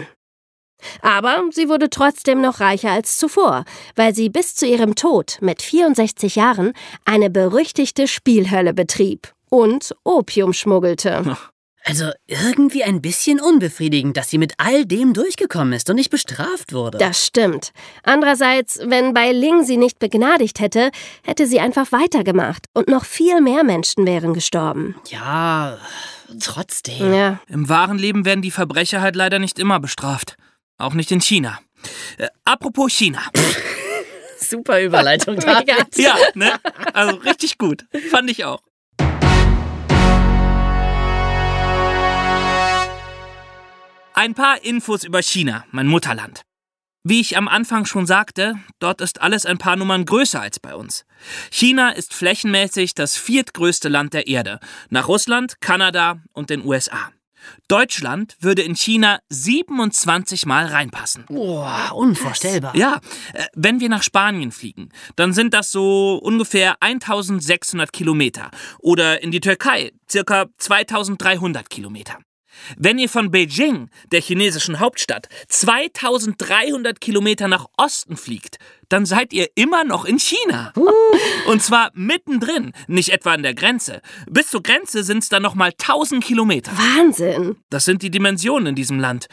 Aber 1.02 1.42
sie 1.50 1.68
wurde 1.68 1.90
trotzdem 1.90 2.40
noch 2.40 2.60
reicher 2.60 2.90
als 2.90 3.18
zuvor, 3.18 3.64
weil 3.96 4.14
sie 4.14 4.28
bis 4.28 4.54
zu 4.54 4.66
ihrem 4.66 4.94
Tod 4.94 5.38
mit 5.40 5.62
64 5.62 6.36
Jahren 6.36 6.72
eine 7.04 7.30
berüchtigte 7.30 8.06
Spielhölle 8.06 8.74
betrieb 8.74 9.32
und 9.50 9.94
Opium 10.04 10.52
schmuggelte. 10.52 11.36
Also 11.88 12.10
irgendwie 12.26 12.84
ein 12.84 13.00
bisschen 13.00 13.40
unbefriedigend, 13.40 14.16
dass 14.18 14.28
sie 14.28 14.36
mit 14.36 14.52
all 14.58 14.84
dem 14.84 15.14
durchgekommen 15.14 15.72
ist 15.72 15.88
und 15.88 15.96
nicht 15.96 16.10
bestraft 16.10 16.74
wurde. 16.74 16.98
Das 16.98 17.24
stimmt. 17.24 17.72
Andererseits, 18.02 18.78
wenn 18.84 19.14
Bai 19.14 19.32
Ling 19.32 19.64
sie 19.64 19.78
nicht 19.78 19.98
begnadigt 19.98 20.60
hätte, 20.60 20.90
hätte 21.22 21.46
sie 21.46 21.60
einfach 21.60 21.90
weitergemacht 21.90 22.66
und 22.74 22.88
noch 22.88 23.06
viel 23.06 23.40
mehr 23.40 23.64
Menschen 23.64 24.06
wären 24.06 24.34
gestorben. 24.34 24.96
Ja, 25.08 25.78
trotzdem. 26.40 27.14
Ja. 27.14 27.40
Im 27.48 27.70
wahren 27.70 27.96
Leben 27.96 28.26
werden 28.26 28.42
die 28.42 28.50
Verbrecher 28.50 29.00
halt 29.00 29.16
leider 29.16 29.38
nicht 29.38 29.58
immer 29.58 29.80
bestraft. 29.80 30.36
Auch 30.76 30.92
nicht 30.92 31.10
in 31.10 31.22
China. 31.22 31.58
Äh, 32.18 32.28
apropos 32.44 32.92
China. 32.92 33.22
Super 34.38 34.82
Überleitung, 34.82 35.36
David. 35.40 35.96
ja, 35.96 36.16
ne? 36.34 36.52
Also 36.92 37.16
richtig 37.16 37.56
gut. 37.56 37.86
Fand 38.10 38.30
ich 38.30 38.44
auch. 38.44 38.60
Ein 44.18 44.34
paar 44.34 44.64
Infos 44.64 45.04
über 45.04 45.22
China, 45.22 45.64
mein 45.70 45.86
Mutterland. 45.86 46.42
Wie 47.04 47.20
ich 47.20 47.36
am 47.36 47.46
Anfang 47.46 47.84
schon 47.84 48.04
sagte, 48.04 48.56
dort 48.80 49.00
ist 49.00 49.22
alles 49.22 49.46
ein 49.46 49.58
paar 49.58 49.76
Nummern 49.76 50.06
größer 50.06 50.40
als 50.40 50.58
bei 50.58 50.74
uns. 50.74 51.04
China 51.52 51.90
ist 51.90 52.12
flächenmäßig 52.14 52.94
das 52.94 53.16
viertgrößte 53.16 53.88
Land 53.88 54.14
der 54.14 54.26
Erde, 54.26 54.58
nach 54.90 55.06
Russland, 55.06 55.60
Kanada 55.60 56.20
und 56.32 56.50
den 56.50 56.64
USA. 56.64 57.12
Deutschland 57.68 58.36
würde 58.40 58.62
in 58.62 58.74
China 58.74 59.20
27 59.28 60.46
Mal 60.46 60.66
reinpassen. 60.66 61.24
Boah, 61.28 61.92
unvorstellbar. 61.94 62.74
Ja, 62.74 63.00
äh, 63.34 63.44
wenn 63.54 63.78
wir 63.78 63.88
nach 63.88 64.02
Spanien 64.02 64.50
fliegen, 64.50 64.88
dann 65.14 65.32
sind 65.32 65.54
das 65.54 65.70
so 65.70 66.16
ungefähr 66.16 66.82
1600 66.82 67.92
Kilometer. 67.92 68.50
Oder 68.80 69.22
in 69.22 69.30
die 69.30 69.38
Türkei, 69.38 69.92
circa 70.10 70.46
2300 70.58 71.70
Kilometer. 71.70 72.18
Wenn 72.76 72.98
ihr 72.98 73.08
von 73.08 73.30
Beijing, 73.30 73.90
der 74.12 74.20
chinesischen 74.20 74.80
Hauptstadt, 74.80 75.28
2300 75.48 77.00
Kilometer 77.00 77.48
nach 77.48 77.66
Osten 77.76 78.16
fliegt, 78.16 78.58
dann 78.88 79.06
seid 79.06 79.32
ihr 79.32 79.48
immer 79.54 79.84
noch 79.84 80.04
in 80.04 80.18
China. 80.18 80.72
Und 81.46 81.62
zwar 81.62 81.90
mittendrin, 81.94 82.72
nicht 82.86 83.10
etwa 83.10 83.32
an 83.32 83.42
der 83.42 83.54
Grenze. 83.54 84.00
Bis 84.28 84.48
zur 84.48 84.62
Grenze 84.62 85.04
sind 85.04 85.22
es 85.22 85.28
dann 85.28 85.42
nochmal 85.42 85.70
1000 85.70 86.24
Kilometer. 86.24 86.72
Wahnsinn. 86.72 87.56
Das 87.70 87.84
sind 87.84 88.02
die 88.02 88.10
Dimensionen 88.10 88.68
in 88.68 88.74
diesem 88.74 88.98
Land. 88.98 89.26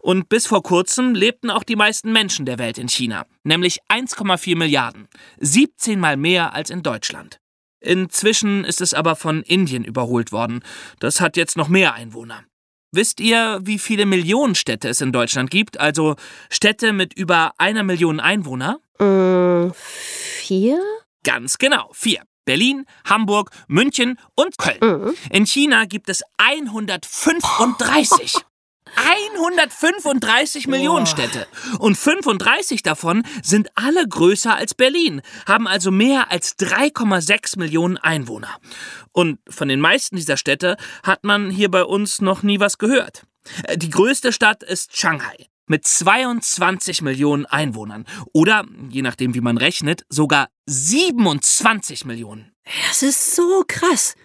Und 0.00 0.28
bis 0.28 0.46
vor 0.46 0.62
kurzem 0.62 1.14
lebten 1.14 1.50
auch 1.50 1.64
die 1.64 1.76
meisten 1.76 2.12
Menschen 2.12 2.46
der 2.46 2.58
Welt 2.58 2.78
in 2.78 2.88
China, 2.88 3.26
nämlich 3.44 3.80
1,4 3.88 4.56
Milliarden. 4.56 5.08
17 5.40 6.00
mal 6.00 6.16
mehr 6.16 6.54
als 6.54 6.70
in 6.70 6.82
Deutschland. 6.82 7.38
Inzwischen 7.80 8.64
ist 8.64 8.80
es 8.80 8.94
aber 8.94 9.16
von 9.16 9.42
Indien 9.42 9.84
überholt 9.84 10.32
worden. 10.32 10.62
Das 10.98 11.20
hat 11.20 11.36
jetzt 11.36 11.56
noch 11.56 11.68
mehr 11.68 11.94
Einwohner. 11.94 12.44
Wisst 12.92 13.20
ihr, 13.20 13.60
wie 13.62 13.78
viele 13.78 14.04
Millionenstädte 14.04 14.88
es 14.88 15.00
in 15.00 15.12
Deutschland 15.12 15.50
gibt? 15.50 15.78
Also 15.78 16.16
Städte 16.48 16.92
mit 16.92 17.14
über 17.14 17.52
einer 17.56 17.84
Million 17.84 18.18
Einwohner? 18.18 18.80
Mm, 18.98 19.70
vier? 19.72 20.82
Ganz 21.22 21.58
genau, 21.58 21.90
vier. 21.92 22.22
Berlin, 22.44 22.86
Hamburg, 23.04 23.52
München 23.68 24.18
und 24.34 24.58
Köln. 24.58 24.78
Mhm. 24.82 25.14
In 25.30 25.46
China 25.46 25.84
gibt 25.84 26.08
es 26.08 26.22
135. 26.38 28.34
135 28.96 30.66
Millionen 30.66 31.06
Städte. 31.06 31.46
Und 31.78 31.96
35 31.96 32.82
davon 32.82 33.22
sind 33.42 33.68
alle 33.74 34.06
größer 34.06 34.54
als 34.54 34.74
Berlin, 34.74 35.22
haben 35.46 35.66
also 35.66 35.90
mehr 35.90 36.30
als 36.30 36.58
3,6 36.58 37.58
Millionen 37.58 37.96
Einwohner. 37.96 38.58
Und 39.12 39.38
von 39.48 39.68
den 39.68 39.80
meisten 39.80 40.16
dieser 40.16 40.36
Städte 40.36 40.76
hat 41.02 41.24
man 41.24 41.50
hier 41.50 41.70
bei 41.70 41.84
uns 41.84 42.20
noch 42.20 42.42
nie 42.42 42.60
was 42.60 42.78
gehört. 42.78 43.24
Äh, 43.64 43.78
Die 43.78 43.90
größte 43.90 44.32
Stadt 44.32 44.62
ist 44.62 44.96
Shanghai 44.96 45.46
mit 45.66 45.86
22 45.86 47.00
Millionen 47.00 47.46
Einwohnern. 47.46 48.04
Oder, 48.32 48.64
je 48.90 49.02
nachdem 49.02 49.34
wie 49.34 49.40
man 49.40 49.56
rechnet, 49.56 50.04
sogar 50.08 50.48
27 50.66 52.04
Millionen. 52.04 52.52
Das 52.88 53.02
ist 53.02 53.36
so 53.36 53.64
krass. 53.66 54.16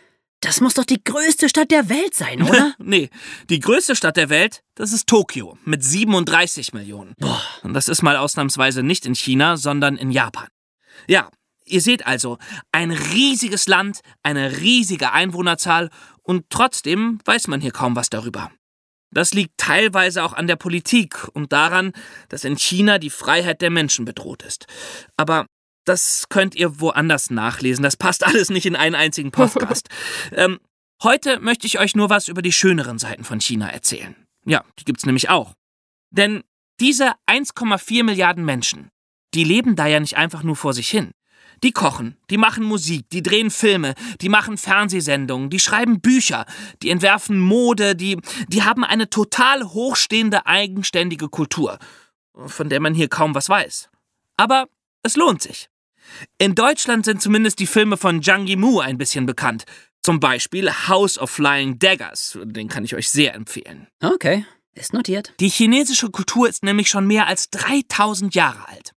Das 0.41 0.61
muss 0.61 0.75
doch 0.75 0.85
die 0.85 1.03
größte 1.03 1.49
Stadt 1.49 1.71
der 1.71 1.89
Welt 1.89 2.13
sein, 2.13 2.43
oder? 2.43 2.75
nee, 2.79 3.09
die 3.49 3.59
größte 3.59 3.95
Stadt 3.95 4.17
der 4.17 4.29
Welt, 4.29 4.61
das 4.75 4.91
ist 4.91 5.07
Tokio 5.07 5.57
mit 5.63 5.83
37 5.83 6.73
Millionen. 6.73 7.15
Boah. 7.17 7.41
Und 7.63 7.73
das 7.73 7.87
ist 7.87 8.03
mal 8.03 8.17
ausnahmsweise 8.17 8.83
nicht 8.83 9.05
in 9.05 9.15
China, 9.15 9.57
sondern 9.57 9.97
in 9.97 10.11
Japan. 10.11 10.47
Ja, 11.07 11.29
ihr 11.65 11.81
seht 11.81 12.05
also, 12.05 12.37
ein 12.71 12.91
riesiges 12.91 13.67
Land, 13.67 14.01
eine 14.23 14.59
riesige 14.59 15.13
Einwohnerzahl 15.13 15.89
und 16.21 16.45
trotzdem 16.49 17.19
weiß 17.25 17.47
man 17.47 17.61
hier 17.61 17.71
kaum 17.71 17.95
was 17.95 18.09
darüber. 18.09 18.51
Das 19.11 19.33
liegt 19.33 19.57
teilweise 19.57 20.23
auch 20.23 20.33
an 20.33 20.47
der 20.47 20.57
Politik 20.57 21.27
und 21.33 21.53
daran, 21.53 21.93
dass 22.27 22.43
in 22.43 22.57
China 22.57 22.97
die 22.99 23.09
Freiheit 23.09 23.61
der 23.61 23.69
Menschen 23.69 24.03
bedroht 24.03 24.43
ist. 24.43 24.65
Aber 25.15 25.45
das 25.85 26.25
könnt 26.29 26.55
ihr 26.55 26.79
woanders 26.79 27.29
nachlesen. 27.29 27.83
Das 27.83 27.95
passt 27.97 28.23
alles 28.25 28.49
nicht 28.49 28.65
in 28.65 28.75
einen 28.75 28.95
einzigen 28.95 29.31
Podcast. 29.31 29.87
ähm, 30.31 30.59
heute 31.01 31.39
möchte 31.39 31.67
ich 31.67 31.79
euch 31.79 31.95
nur 31.95 32.09
was 32.09 32.27
über 32.27 32.41
die 32.41 32.51
schöneren 32.51 32.99
Seiten 32.99 33.23
von 33.23 33.39
China 33.39 33.69
erzählen. 33.69 34.15
Ja, 34.45 34.63
die 34.79 34.85
gibt's 34.85 35.05
nämlich 35.05 35.29
auch. 35.29 35.53
Denn 36.11 36.43
diese 36.79 37.13
1,4 37.27 38.03
Milliarden 38.03 38.43
Menschen, 38.45 38.89
die 39.33 39.43
leben 39.43 39.75
da 39.75 39.87
ja 39.87 39.99
nicht 39.99 40.17
einfach 40.17 40.43
nur 40.43 40.55
vor 40.55 40.73
sich 40.73 40.89
hin. 40.89 41.11
Die 41.63 41.71
kochen, 41.71 42.17
die 42.29 42.37
machen 42.37 42.65
Musik, 42.65 43.09
die 43.09 43.23
drehen 43.23 43.49
Filme, 43.49 43.95
die 44.21 44.29
machen 44.29 44.57
Fernsehsendungen, 44.57 45.49
die 45.49 45.59
schreiben 45.59 46.01
Bücher, 46.01 46.45
die 46.83 46.89
entwerfen 46.89 47.39
Mode, 47.39 47.95
die, 47.95 48.19
die 48.49 48.63
haben 48.63 48.83
eine 48.83 49.09
total 49.09 49.63
hochstehende, 49.63 50.45
eigenständige 50.45 51.29
Kultur, 51.29 51.79
von 52.33 52.69
der 52.69 52.81
man 52.81 52.93
hier 52.93 53.07
kaum 53.07 53.33
was 53.35 53.47
weiß. 53.47 53.89
Aber 54.35 54.67
es 55.01 55.15
lohnt 55.15 55.41
sich. 55.41 55.69
In 56.37 56.55
Deutschland 56.55 57.05
sind 57.05 57.21
zumindest 57.21 57.59
die 57.59 57.67
Filme 57.67 57.97
von 57.97 58.21
Zhang 58.21 58.47
Yimou 58.47 58.79
ein 58.79 58.97
bisschen 58.97 59.25
bekannt. 59.25 59.65
Zum 60.03 60.19
Beispiel 60.19 60.71
House 60.71 61.17
of 61.17 61.31
Flying 61.31 61.79
Daggers, 61.79 62.37
den 62.43 62.67
kann 62.67 62.85
ich 62.85 62.95
euch 62.95 63.09
sehr 63.09 63.33
empfehlen. 63.33 63.87
Okay, 64.03 64.45
ist 64.73 64.93
notiert. 64.93 65.33
Die 65.39 65.49
chinesische 65.49 66.09
Kultur 66.11 66.47
ist 66.47 66.63
nämlich 66.63 66.89
schon 66.89 67.07
mehr 67.07 67.27
als 67.27 67.49
3000 67.49 68.35
Jahre 68.35 68.67
alt. 68.67 68.91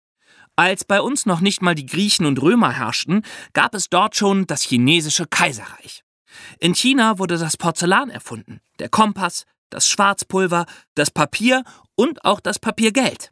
Als 0.56 0.84
bei 0.84 1.00
uns 1.00 1.24
noch 1.24 1.40
nicht 1.40 1.62
mal 1.62 1.76
die 1.76 1.86
Griechen 1.86 2.26
und 2.26 2.42
Römer 2.42 2.72
herrschten, 2.72 3.22
gab 3.52 3.74
es 3.74 3.88
dort 3.88 4.16
schon 4.16 4.46
das 4.46 4.62
chinesische 4.62 5.26
Kaiserreich. 5.26 6.02
In 6.58 6.74
China 6.74 7.18
wurde 7.18 7.38
das 7.38 7.56
Porzellan 7.56 8.10
erfunden, 8.10 8.60
der 8.80 8.88
Kompass, 8.88 9.44
das 9.70 9.88
Schwarzpulver, 9.88 10.66
das 10.94 11.10
Papier 11.10 11.62
und 11.94 12.24
auch 12.24 12.40
das 12.40 12.58
Papiergeld. 12.58 13.30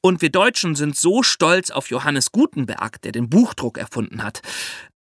Und 0.00 0.22
wir 0.22 0.30
Deutschen 0.30 0.74
sind 0.74 0.96
so 0.96 1.22
stolz 1.22 1.70
auf 1.70 1.90
Johannes 1.90 2.32
Gutenberg, 2.32 3.00
der 3.02 3.12
den 3.12 3.28
Buchdruck 3.28 3.78
erfunden 3.78 4.22
hat. 4.22 4.40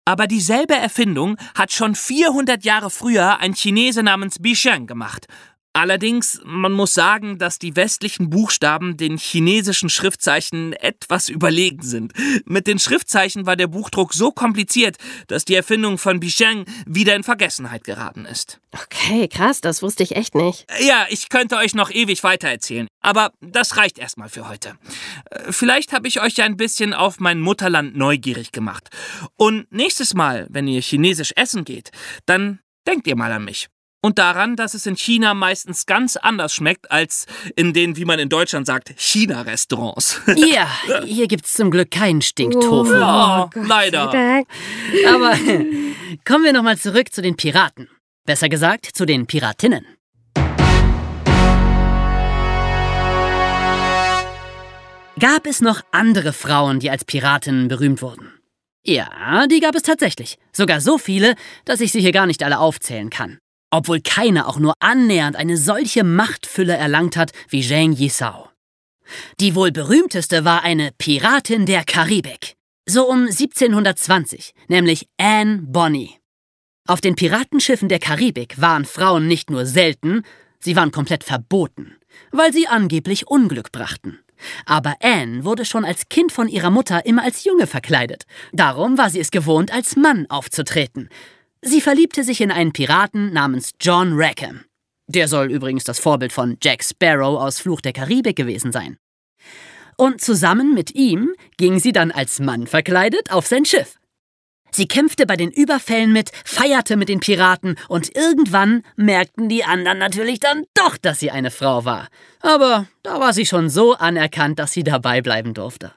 Aber 0.06 0.28
dieselbe 0.28 0.76
Erfindung 0.76 1.38
hat 1.56 1.72
schon 1.72 1.96
400 1.96 2.66
Jahre 2.66 2.90
früher 2.90 3.40
ein 3.40 3.54
Chinese 3.54 4.04
namens 4.04 4.40
Bisheng 4.40 4.86
gemacht 4.86 5.28
Allerdings, 5.76 6.40
man 6.46 6.72
muss 6.72 6.94
sagen, 6.94 7.40
dass 7.40 7.58
die 7.58 7.76
westlichen 7.76 8.30
Buchstaben 8.30 8.96
den 8.96 9.18
chinesischen 9.18 9.90
Schriftzeichen 9.90 10.74
etwas 10.74 11.30
überlegen 11.30 11.82
sind. 11.82 12.14
Mit 12.46 12.68
den 12.68 12.78
Schriftzeichen 12.78 13.48
war 13.48 13.56
der 13.56 13.66
Buchdruck 13.66 14.14
so 14.14 14.32
kompliziert, 14.32 14.98
dass 15.28 15.46
die 15.46 15.56
Erfindung 15.56 15.98
von 15.98 16.20
Bisheng 16.20 16.66
wieder 16.86 17.16
in 17.16 17.24
Vergessenheit 17.24 17.86
geraten 17.86 18.26
ist. 18.26 18.60
Okay, 18.72 19.28
krass, 19.28 19.62
das 19.62 19.82
wusste 19.82 20.04
ich 20.04 20.16
echt 20.16 20.36
nicht. 20.36 20.68
Ja, 20.80 21.08
ich 21.10 21.30
könnte 21.30 21.58
euch 21.58 21.74
noch 21.74 21.90
ewig 21.90 22.24
weitererzählen, 22.24 22.88
aber 23.02 23.32
das 23.42 23.76
reicht 23.76 23.98
erstmal 23.98 24.30
für 24.30 24.48
heute. 24.48 24.76
Äh, 25.32 25.52
vielleicht 25.52 25.92
habe 25.92 26.08
ich 26.08 26.22
euch 26.22 26.36
ja 26.36 26.46
ein 26.46 26.58
bisschen 26.58 26.94
auf 26.94 27.20
mein 27.20 27.40
Mutterland 27.40 27.98
neugierig 27.98 28.52
gemacht. 28.52 28.90
Und 29.38 29.72
nächstes 29.72 30.14
Mal, 30.14 30.46
wenn 30.52 30.68
ihr 30.68 30.82
chinesisch 30.82 31.34
essen 31.36 31.66
geht, 31.66 31.90
dann 32.28 32.60
denkt 32.86 33.08
ihr 33.08 33.16
mal 33.16 33.32
an 33.32 33.46
mich 33.46 33.70
und 34.04 34.20
daran, 34.20 34.58
dass 34.58 34.74
es 34.74 34.86
in 34.86 34.98
China 34.98 35.34
meistens 35.34 35.86
ganz 35.86 36.18
anders 36.18 36.54
schmeckt 36.54 36.92
als 36.92 37.26
in 37.56 37.72
den, 37.72 37.96
wie 37.96 38.04
man 38.04 38.20
in 38.20 38.28
Deutschland 38.28 38.68
sagt, 38.68 38.94
China-Restaurants. 38.98 40.22
Ja, 40.36 40.68
hier 41.06 41.28
gibt's 41.28 41.54
zum 41.54 41.72
Glück 41.72 41.90
keinen 41.90 42.22
Stinktofu. 42.22 42.92
Oh, 42.92 42.94
ja, 42.94 43.50
leider. 43.56 44.10
Aber 44.10 45.32
kommen 46.26 46.44
wir 46.44 46.52
nochmal 46.52 46.78
zurück 46.78 47.14
zu 47.14 47.22
den 47.22 47.38
Piraten. 47.38 47.88
Besser 48.26 48.50
gesagt, 48.50 48.90
zu 48.94 49.06
den 49.06 49.26
Piratinnen. 49.26 49.86
Gab 55.20 55.48
es 55.48 55.62
noch 55.62 55.82
andere 55.92 56.34
Frauen, 56.34 56.80
die 56.80 56.90
als 56.90 57.06
Piratinnen 57.06 57.70
berühmt 57.70 58.02
wurden? 58.02 58.34
Ja, 58.86 59.48
die 59.48 59.62
gab 59.62 59.76
es 59.76 59.84
tatsächlich. 59.84 60.38
Sogar 60.52 60.82
so 60.82 60.98
viele, 60.98 61.36
dass 61.64 61.80
ich 61.80 61.94
sie 61.94 62.02
hier 62.02 62.12
gar 62.12 62.26
nicht 62.26 62.44
alle 62.44 62.60
aufzählen 62.60 63.10
kann 63.10 63.40
obwohl 63.74 64.02
keiner 64.02 64.48
auch 64.48 64.60
nur 64.60 64.76
annähernd 64.80 65.36
eine 65.36 65.58
solche 65.58 66.04
Machtfülle 66.04 66.78
erlangt 66.78 67.18
hat 67.18 67.32
wie 67.50 67.68
Zhang 67.68 67.94
Yisao. 67.94 68.50
Die 69.40 69.56
wohl 69.56 69.72
berühmteste 69.72 70.46
war 70.46 70.62
eine 70.62 70.92
Piratin 71.00 71.66
der 71.66 71.84
Karibik, 71.84 72.56
so 72.88 73.10
um 73.10 73.26
1720, 73.26 74.54
nämlich 74.68 75.08
Anne 75.18 75.64
Bonny. 75.64 76.20
Auf 76.88 77.02
den 77.02 77.16
Piratenschiffen 77.16 77.90
der 77.90 77.98
Karibik 77.98 78.62
waren 78.62 78.86
Frauen 78.86 79.28
nicht 79.28 79.50
nur 79.50 79.66
selten, 79.66 80.22
sie 80.60 80.76
waren 80.76 80.92
komplett 80.92 81.24
verboten, 81.24 81.96
weil 82.32 82.54
sie 82.54 82.68
angeblich 82.68 83.28
Unglück 83.28 83.72
brachten. 83.72 84.20
Aber 84.66 84.98
Anne 85.02 85.46
wurde 85.46 85.66
schon 85.66 85.84
als 85.84 86.10
Kind 86.10 86.32
von 86.32 86.48
ihrer 86.48 86.70
Mutter 86.70 87.08
immer 87.08 87.24
als 87.24 87.44
Junge 87.44 87.66
verkleidet. 87.66 88.26
Darum 88.52 89.00
war 89.00 89.10
sie 89.10 89.20
es 89.20 89.32
gewohnt, 89.32 89.74
als 89.74 89.96
Mann 89.96 90.28
aufzutreten. 90.30 91.10
Sie 91.66 91.80
verliebte 91.80 92.26
sich 92.26 92.42
in 92.42 92.52
einen 92.52 92.74
Piraten 92.74 93.32
namens 93.32 93.72
John 93.80 94.12
Rackham. 94.16 94.66
Der 95.08 95.30
soll 95.30 95.50
übrigens 95.50 95.86
das 95.86 95.98
Vorbild 95.98 96.34
von 96.34 96.58
Jack 96.62 96.84
Sparrow 96.84 97.42
aus 97.42 97.60
Fluch 97.60 97.80
der 97.80 97.94
Karibik 97.94 98.36
gewesen 98.36 98.74
sein. 98.74 98.98
Und 99.96 100.20
zusammen 100.20 100.74
mit 100.74 100.94
ihm 100.94 101.34
ging 101.58 101.80
sie 101.80 101.94
dann 101.94 102.12
als 102.12 102.40
Mann 102.40 102.68
verkleidet 102.68 103.32
auf 103.32 103.48
sein 103.48 103.64
Schiff. 103.64 103.96
Sie 104.72 104.88
kämpfte 104.88 105.26
bei 105.26 105.38
den 105.38 105.52
Überfällen 105.52 106.12
mit, 106.12 106.32
feierte 106.44 106.98
mit 106.98 107.08
den 107.08 107.22
Piraten 107.22 107.78
und 107.88 108.14
irgendwann 108.14 108.84
merkten 108.98 109.48
die 109.48 109.64
anderen 109.64 110.00
natürlich 110.00 110.40
dann 110.40 110.66
doch, 110.74 110.98
dass 110.98 111.20
sie 111.20 111.32
eine 111.32 111.52
Frau 111.52 111.86
war. 111.86 112.10
Aber 112.42 112.88
da 113.04 113.22
war 113.22 113.32
sie 113.34 113.46
schon 113.46 113.70
so 113.70 113.94
anerkannt, 113.94 114.60
dass 114.60 114.74
sie 114.74 114.84
dabei 114.84 115.22
bleiben 115.22 115.54
durfte. 115.54 115.94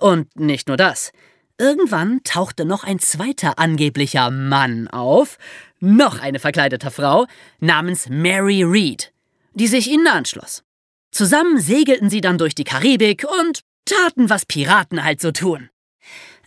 Und 0.00 0.34
nicht 0.38 0.68
nur 0.68 0.78
das. 0.78 1.12
Irgendwann 1.58 2.20
tauchte 2.24 2.64
noch 2.64 2.82
ein 2.82 2.98
zweiter 2.98 3.60
angeblicher 3.60 4.30
Mann 4.32 4.88
auf, 4.88 5.38
noch 5.78 6.18
eine 6.18 6.40
verkleidete 6.40 6.90
Frau 6.90 7.26
namens 7.60 8.08
Mary 8.08 8.64
Reed, 8.64 9.12
die 9.52 9.68
sich 9.68 9.88
ihnen 9.88 10.08
anschloss. 10.08 10.64
Zusammen 11.12 11.60
segelten 11.60 12.10
sie 12.10 12.20
dann 12.20 12.38
durch 12.38 12.56
die 12.56 12.64
Karibik 12.64 13.24
und 13.40 13.60
taten, 13.84 14.30
was 14.30 14.46
Piraten 14.46 15.04
halt 15.04 15.20
so 15.20 15.30
tun. 15.30 15.70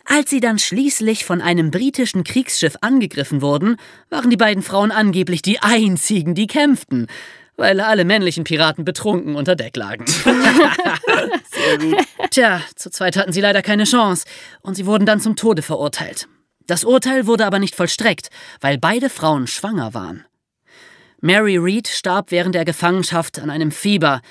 Als 0.04 0.28
sie 0.28 0.40
dann 0.40 0.58
schließlich 0.58 1.24
von 1.24 1.40
einem 1.40 1.70
britischen 1.70 2.22
Kriegsschiff 2.22 2.76
angegriffen 2.82 3.40
wurden, 3.40 3.76
waren 4.10 4.28
die 4.28 4.36
beiden 4.36 4.62
Frauen 4.62 4.90
angeblich 4.90 5.40
die 5.40 5.60
einzigen, 5.60 6.34
die 6.34 6.46
kämpften 6.46 7.06
weil 7.58 7.80
alle 7.80 8.04
männlichen 8.04 8.44
Piraten 8.44 8.84
betrunken 8.84 9.34
unter 9.34 9.56
Deck 9.56 9.76
lagen. 9.76 10.06
Sehr 11.50 11.78
gut. 11.78 12.06
Tja, 12.30 12.62
zu 12.76 12.88
zweit 12.90 13.16
hatten 13.16 13.32
sie 13.32 13.40
leider 13.40 13.62
keine 13.62 13.84
Chance 13.84 14.24
und 14.62 14.76
sie 14.76 14.86
wurden 14.86 15.04
dann 15.04 15.20
zum 15.20 15.36
Tode 15.36 15.60
verurteilt. 15.60 16.28
Das 16.66 16.84
Urteil 16.84 17.26
wurde 17.26 17.44
aber 17.44 17.58
nicht 17.58 17.74
vollstreckt, 17.74 18.30
weil 18.60 18.78
beide 18.78 19.10
Frauen 19.10 19.46
schwanger 19.46 19.92
waren. 19.92 20.24
Mary 21.20 21.56
Reed 21.56 21.88
starb 21.88 22.30
während 22.30 22.54
der 22.54 22.64
Gefangenschaft 22.64 23.40
an 23.40 23.50
einem 23.50 23.72
Fieber 23.72 24.22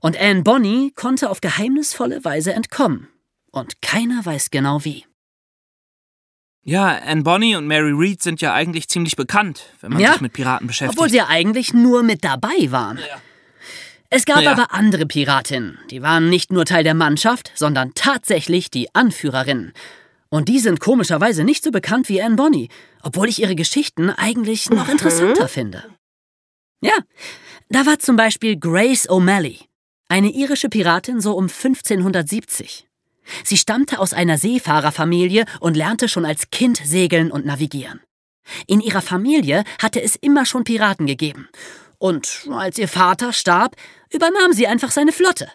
und 0.00 0.18
Anne 0.18 0.42
Bonny 0.42 0.92
konnte 0.94 1.30
auf 1.30 1.40
geheimnisvolle 1.40 2.24
Weise 2.24 2.52
entkommen. 2.52 3.08
Und 3.50 3.82
keiner 3.82 4.24
weiß 4.24 4.50
genau 4.50 4.84
wie. 4.84 5.07
Ja, 6.64 6.98
Anne 6.98 7.22
Bonny 7.22 7.56
und 7.56 7.66
Mary 7.66 7.92
Read 7.92 8.22
sind 8.22 8.40
ja 8.40 8.52
eigentlich 8.52 8.88
ziemlich 8.88 9.16
bekannt, 9.16 9.64
wenn 9.80 9.92
man 9.92 10.00
ja, 10.00 10.12
sich 10.12 10.20
mit 10.20 10.32
Piraten 10.34 10.66
beschäftigt. 10.66 10.98
Obwohl 10.98 11.08
sie 11.08 11.16
ja 11.16 11.28
eigentlich 11.28 11.72
nur 11.72 12.02
mit 12.02 12.24
dabei 12.24 12.70
waren. 12.70 12.98
Ja. 12.98 13.20
Es 14.10 14.24
gab 14.24 14.42
ja. 14.42 14.52
aber 14.52 14.72
andere 14.72 15.06
Piratinnen, 15.06 15.78
die 15.90 16.02
waren 16.02 16.30
nicht 16.30 16.50
nur 16.50 16.64
Teil 16.64 16.82
der 16.82 16.94
Mannschaft, 16.94 17.52
sondern 17.54 17.92
tatsächlich 17.94 18.70
die 18.70 18.94
Anführerinnen. 18.94 19.72
Und 20.30 20.48
die 20.48 20.58
sind 20.58 20.80
komischerweise 20.80 21.44
nicht 21.44 21.62
so 21.62 21.70
bekannt 21.70 22.08
wie 22.08 22.22
Anne 22.22 22.36
Bonny, 22.36 22.68
obwohl 23.02 23.28
ich 23.28 23.40
ihre 23.40 23.54
Geschichten 23.54 24.10
eigentlich 24.10 24.70
noch 24.70 24.86
mhm. 24.86 24.92
interessanter 24.92 25.48
finde. 25.48 25.84
Ja, 26.80 26.94
da 27.68 27.84
war 27.86 27.98
zum 27.98 28.16
Beispiel 28.16 28.58
Grace 28.58 29.08
O'Malley, 29.08 29.60
eine 30.08 30.30
irische 30.30 30.68
Piratin 30.68 31.20
so 31.20 31.34
um 31.34 31.44
1570. 31.44 32.87
Sie 33.44 33.56
stammte 33.56 33.98
aus 33.98 34.12
einer 34.12 34.38
Seefahrerfamilie 34.38 35.44
und 35.60 35.76
lernte 35.76 36.08
schon 36.08 36.24
als 36.24 36.50
Kind 36.50 36.80
segeln 36.84 37.30
und 37.30 37.46
navigieren. 37.46 38.00
In 38.66 38.80
ihrer 38.80 39.02
Familie 39.02 39.64
hatte 39.80 40.02
es 40.02 40.16
immer 40.16 40.46
schon 40.46 40.64
Piraten 40.64 41.06
gegeben. 41.06 41.48
Und 41.98 42.48
als 42.50 42.78
ihr 42.78 42.88
Vater 42.88 43.32
starb, 43.32 43.76
übernahm 44.10 44.52
sie 44.52 44.66
einfach 44.66 44.90
seine 44.90 45.12
Flotte, 45.12 45.50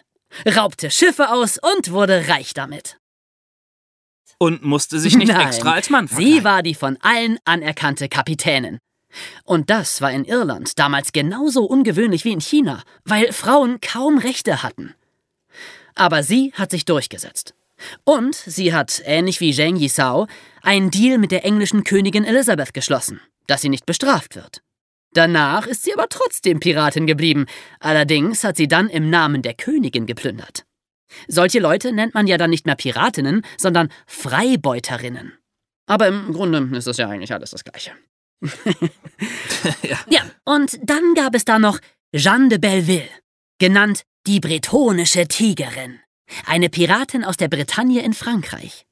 raubte 0.56 0.90
Schiffe 0.90 1.30
aus 1.30 1.58
und 1.58 1.90
wurde 1.90 2.28
reich 2.28 2.54
damit. 2.54 2.98
Und 4.38 4.62
musste 4.62 4.98
sich 4.98 5.16
nicht 5.16 5.32
Nein, 5.32 5.46
extra 5.46 5.72
als 5.72 5.90
Mann 5.90 6.08
verkleiden. 6.08 6.34
Sie 6.34 6.44
war 6.44 6.62
die 6.62 6.74
von 6.74 6.98
allen 7.00 7.38
anerkannte 7.44 8.08
Kapitänin. 8.08 8.78
Und 9.44 9.70
das 9.70 10.00
war 10.00 10.10
in 10.10 10.24
Irland 10.24 10.78
damals 10.78 11.12
genauso 11.12 11.64
ungewöhnlich 11.64 12.24
wie 12.24 12.32
in 12.32 12.40
China, 12.40 12.82
weil 13.04 13.32
Frauen 13.32 13.80
kaum 13.80 14.18
Rechte 14.18 14.62
hatten. 14.62 14.94
Aber 15.94 16.22
sie 16.22 16.52
hat 16.54 16.72
sich 16.72 16.84
durchgesetzt. 16.84 17.53
Und 18.04 18.34
sie 18.34 18.72
hat, 18.72 19.02
ähnlich 19.04 19.40
wie 19.40 19.52
Zheng 19.52 19.76
Yisao, 19.76 20.26
einen 20.62 20.90
Deal 20.90 21.18
mit 21.18 21.30
der 21.30 21.44
englischen 21.44 21.84
Königin 21.84 22.24
Elizabeth 22.24 22.74
geschlossen, 22.74 23.20
dass 23.46 23.62
sie 23.62 23.68
nicht 23.68 23.86
bestraft 23.86 24.36
wird. 24.36 24.62
Danach 25.12 25.66
ist 25.66 25.84
sie 25.84 25.92
aber 25.92 26.08
trotzdem 26.08 26.60
Piratin 26.60 27.06
geblieben, 27.06 27.46
allerdings 27.78 28.42
hat 28.42 28.56
sie 28.56 28.68
dann 28.68 28.88
im 28.88 29.10
Namen 29.10 29.42
der 29.42 29.54
Königin 29.54 30.06
geplündert. 30.06 30.64
Solche 31.28 31.60
Leute 31.60 31.92
nennt 31.92 32.14
man 32.14 32.26
ja 32.26 32.36
dann 32.36 32.50
nicht 32.50 32.66
mehr 32.66 32.74
Piratinnen, 32.74 33.42
sondern 33.56 33.90
Freibeuterinnen. 34.06 35.38
Aber 35.86 36.08
im 36.08 36.32
Grunde 36.32 36.76
ist 36.76 36.86
das 36.86 36.96
ja 36.96 37.08
eigentlich 37.08 37.32
alles 37.32 37.50
das 37.50 37.62
Gleiche. 37.62 37.92
ja. 39.82 39.98
ja, 40.08 40.22
und 40.44 40.78
dann 40.82 41.14
gab 41.14 41.34
es 41.34 41.44
da 41.44 41.58
noch 41.58 41.78
Jeanne 42.12 42.48
de 42.48 42.58
Belleville, 42.58 43.08
genannt 43.58 44.02
die 44.26 44.40
bretonische 44.40 45.28
Tigerin. 45.28 46.00
Eine 46.46 46.68
Piratin 46.68 47.24
aus 47.24 47.36
der 47.36 47.48
Bretagne 47.48 48.02
in 48.02 48.14
Frankreich. 48.14 48.86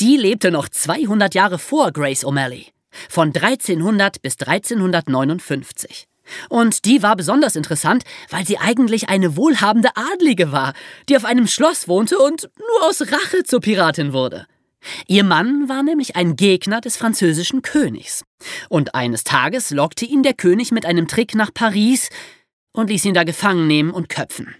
Die 0.00 0.16
lebte 0.16 0.50
noch 0.50 0.68
200 0.68 1.34
Jahre 1.34 1.58
vor 1.58 1.92
Grace 1.92 2.24
O'Malley, 2.24 2.66
von 3.08 3.28
1300 3.28 4.22
bis 4.22 4.38
1359. 4.40 6.06
Und 6.48 6.84
die 6.84 7.02
war 7.02 7.16
besonders 7.16 7.56
interessant, 7.56 8.04
weil 8.30 8.46
sie 8.46 8.58
eigentlich 8.58 9.08
eine 9.08 9.36
wohlhabende 9.36 9.90
Adlige 9.94 10.52
war, 10.52 10.72
die 11.08 11.16
auf 11.16 11.24
einem 11.24 11.46
Schloss 11.46 11.86
wohnte 11.88 12.18
und 12.18 12.48
nur 12.58 12.88
aus 12.88 13.02
Rache 13.02 13.42
zur 13.44 13.60
Piratin 13.60 14.12
wurde. 14.12 14.46
Ihr 15.06 15.24
Mann 15.24 15.68
war 15.68 15.82
nämlich 15.82 16.16
ein 16.16 16.36
Gegner 16.36 16.80
des 16.80 16.96
französischen 16.96 17.62
Königs. 17.62 18.24
Und 18.68 18.94
eines 18.94 19.24
Tages 19.24 19.70
lockte 19.70 20.04
ihn 20.04 20.22
der 20.22 20.34
König 20.34 20.72
mit 20.72 20.84
einem 20.84 21.08
Trick 21.08 21.34
nach 21.34 21.52
Paris 21.52 22.10
und 22.72 22.90
ließ 22.90 23.04
ihn 23.06 23.14
da 23.14 23.24
gefangen 23.24 23.66
nehmen 23.66 23.90
und 23.90 24.08
köpfen. 24.08 24.54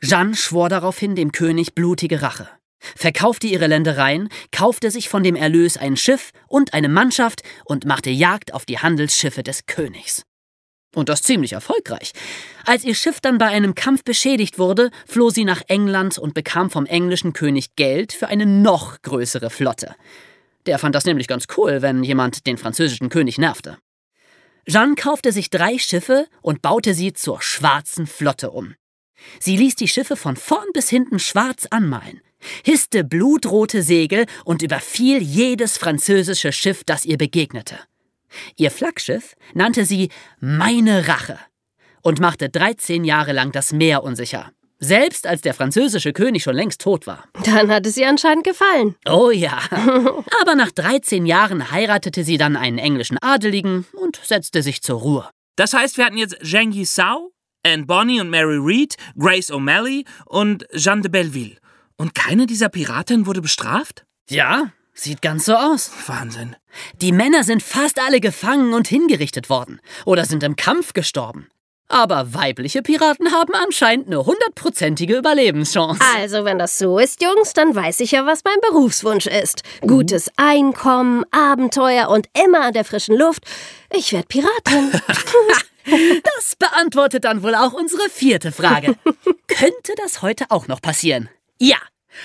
Jeanne 0.00 0.36
schwor 0.36 0.68
daraufhin 0.68 1.16
dem 1.16 1.32
König 1.32 1.74
blutige 1.74 2.22
Rache, 2.22 2.48
verkaufte 2.96 3.48
ihre 3.48 3.66
Ländereien, 3.66 4.28
kaufte 4.52 4.90
sich 4.90 5.08
von 5.08 5.22
dem 5.22 5.34
Erlös 5.34 5.76
ein 5.76 5.96
Schiff 5.96 6.30
und 6.46 6.72
eine 6.72 6.88
Mannschaft 6.88 7.42
und 7.64 7.84
machte 7.84 8.10
Jagd 8.10 8.54
auf 8.54 8.64
die 8.64 8.78
Handelsschiffe 8.78 9.42
des 9.42 9.66
Königs. 9.66 10.24
Und 10.94 11.08
das 11.08 11.22
ziemlich 11.22 11.52
erfolgreich. 11.52 12.12
Als 12.64 12.84
ihr 12.84 12.94
Schiff 12.94 13.20
dann 13.20 13.38
bei 13.38 13.46
einem 13.46 13.74
Kampf 13.74 14.04
beschädigt 14.04 14.58
wurde, 14.58 14.90
floh 15.06 15.30
sie 15.30 15.44
nach 15.44 15.62
England 15.68 16.16
und 16.16 16.32
bekam 16.32 16.70
vom 16.70 16.86
englischen 16.86 17.32
König 17.32 17.76
Geld 17.76 18.12
für 18.12 18.28
eine 18.28 18.46
noch 18.46 19.02
größere 19.02 19.50
Flotte. 19.50 19.94
Der 20.66 20.78
fand 20.78 20.94
das 20.94 21.04
nämlich 21.04 21.28
ganz 21.28 21.46
cool, 21.56 21.82
wenn 21.82 22.04
jemand 22.04 22.46
den 22.46 22.56
französischen 22.56 23.10
König 23.10 23.38
nervte. 23.38 23.78
Jeanne 24.66 24.94
kaufte 24.94 25.32
sich 25.32 25.50
drei 25.50 25.78
Schiffe 25.78 26.26
und 26.40 26.62
baute 26.62 26.94
sie 26.94 27.12
zur 27.12 27.42
Schwarzen 27.42 28.06
Flotte 28.06 28.50
um. 28.50 28.74
Sie 29.40 29.56
ließ 29.56 29.76
die 29.76 29.88
Schiffe 29.88 30.16
von 30.16 30.36
vorn 30.36 30.66
bis 30.72 30.88
hinten 30.88 31.18
schwarz 31.18 31.66
anmalen, 31.70 32.20
hisste 32.64 33.04
blutrote 33.04 33.82
Segel 33.82 34.26
und 34.44 34.62
überfiel 34.62 35.22
jedes 35.22 35.78
französische 35.78 36.52
Schiff, 36.52 36.84
das 36.84 37.04
ihr 37.04 37.18
begegnete. 37.18 37.78
Ihr 38.56 38.70
Flaggschiff 38.70 39.34
nannte 39.54 39.84
sie 39.84 40.10
Meine 40.40 41.08
Rache 41.08 41.38
und 42.02 42.20
machte 42.20 42.48
13 42.48 43.04
Jahre 43.04 43.32
lang 43.32 43.52
das 43.52 43.72
Meer 43.72 44.02
unsicher. 44.02 44.52
Selbst 44.80 45.26
als 45.26 45.40
der 45.40 45.54
französische 45.54 46.12
König 46.12 46.44
schon 46.44 46.54
längst 46.54 46.80
tot 46.80 47.08
war. 47.08 47.24
Dann 47.44 47.68
hat 47.70 47.84
es 47.84 47.96
ihr 47.96 48.08
anscheinend 48.08 48.44
gefallen. 48.44 48.94
Oh 49.08 49.30
ja. 49.30 49.58
Aber 50.40 50.54
nach 50.54 50.70
13 50.70 51.26
Jahren 51.26 51.72
heiratete 51.72 52.22
sie 52.22 52.38
dann 52.38 52.56
einen 52.56 52.78
englischen 52.78 53.18
Adeligen 53.18 53.86
und 53.92 54.20
setzte 54.22 54.62
sich 54.62 54.80
zur 54.82 55.00
Ruhe. 55.00 55.28
Das 55.56 55.72
heißt, 55.72 55.96
wir 55.96 56.04
hatten 56.04 56.16
jetzt 56.16 56.36
Zheng 56.44 56.70
Yisao, 56.70 57.32
Anne 57.68 57.86
Bonny 57.86 58.20
und 58.20 58.30
Mary 58.30 58.58
Read, 58.58 58.96
Grace 59.18 59.50
O'Malley 59.50 60.04
und 60.26 60.66
Jeanne 60.74 61.02
de 61.02 61.10
Belleville. 61.10 61.56
Und 61.96 62.14
keine 62.14 62.46
dieser 62.46 62.68
Piraten 62.68 63.26
wurde 63.26 63.42
bestraft? 63.42 64.04
Ja, 64.30 64.72
Sieht 65.00 65.22
ganz 65.22 65.44
so 65.44 65.54
aus. 65.54 65.92
Wahnsinn. 66.08 66.56
Die 67.00 67.12
Männer 67.12 67.44
sind 67.44 67.62
fast 67.62 68.00
alle 68.00 68.18
gefangen 68.18 68.74
und 68.74 68.88
hingerichtet 68.88 69.48
worden 69.48 69.80
oder 70.06 70.24
sind 70.24 70.42
im 70.42 70.56
Kampf 70.56 70.92
gestorben. 70.92 71.46
Aber 71.86 72.34
weibliche 72.34 72.82
Piraten 72.82 73.32
haben 73.32 73.54
anscheinend 73.54 74.08
eine 74.08 74.26
hundertprozentige 74.26 75.16
Überlebenschance. 75.16 76.02
Also, 76.16 76.44
wenn 76.44 76.58
das 76.58 76.78
so 76.78 76.98
ist, 76.98 77.22
Jungs, 77.22 77.52
dann 77.52 77.76
weiß 77.76 78.00
ich 78.00 78.10
ja, 78.10 78.26
was 78.26 78.42
mein 78.42 78.60
Berufswunsch 78.60 79.26
ist. 79.26 79.62
Gutes 79.82 80.32
Einkommen, 80.36 81.24
Abenteuer 81.30 82.08
und 82.08 82.28
immer 82.44 82.62
an 82.62 82.72
der 82.72 82.84
frischen 82.84 83.16
Luft. 83.16 83.44
Ich 83.94 84.12
werde 84.12 84.26
Piratin. 84.26 85.00
das 85.88 86.56
beantwortet 86.56 87.24
dann 87.24 87.42
wohl 87.42 87.54
auch 87.54 87.72
unsere 87.72 88.08
vierte 88.08 88.52
Frage. 88.52 88.96
Könnte 89.48 89.94
das 89.96 90.22
heute 90.22 90.46
auch 90.50 90.68
noch 90.68 90.80
passieren? 90.80 91.28
Ja, 91.58 91.78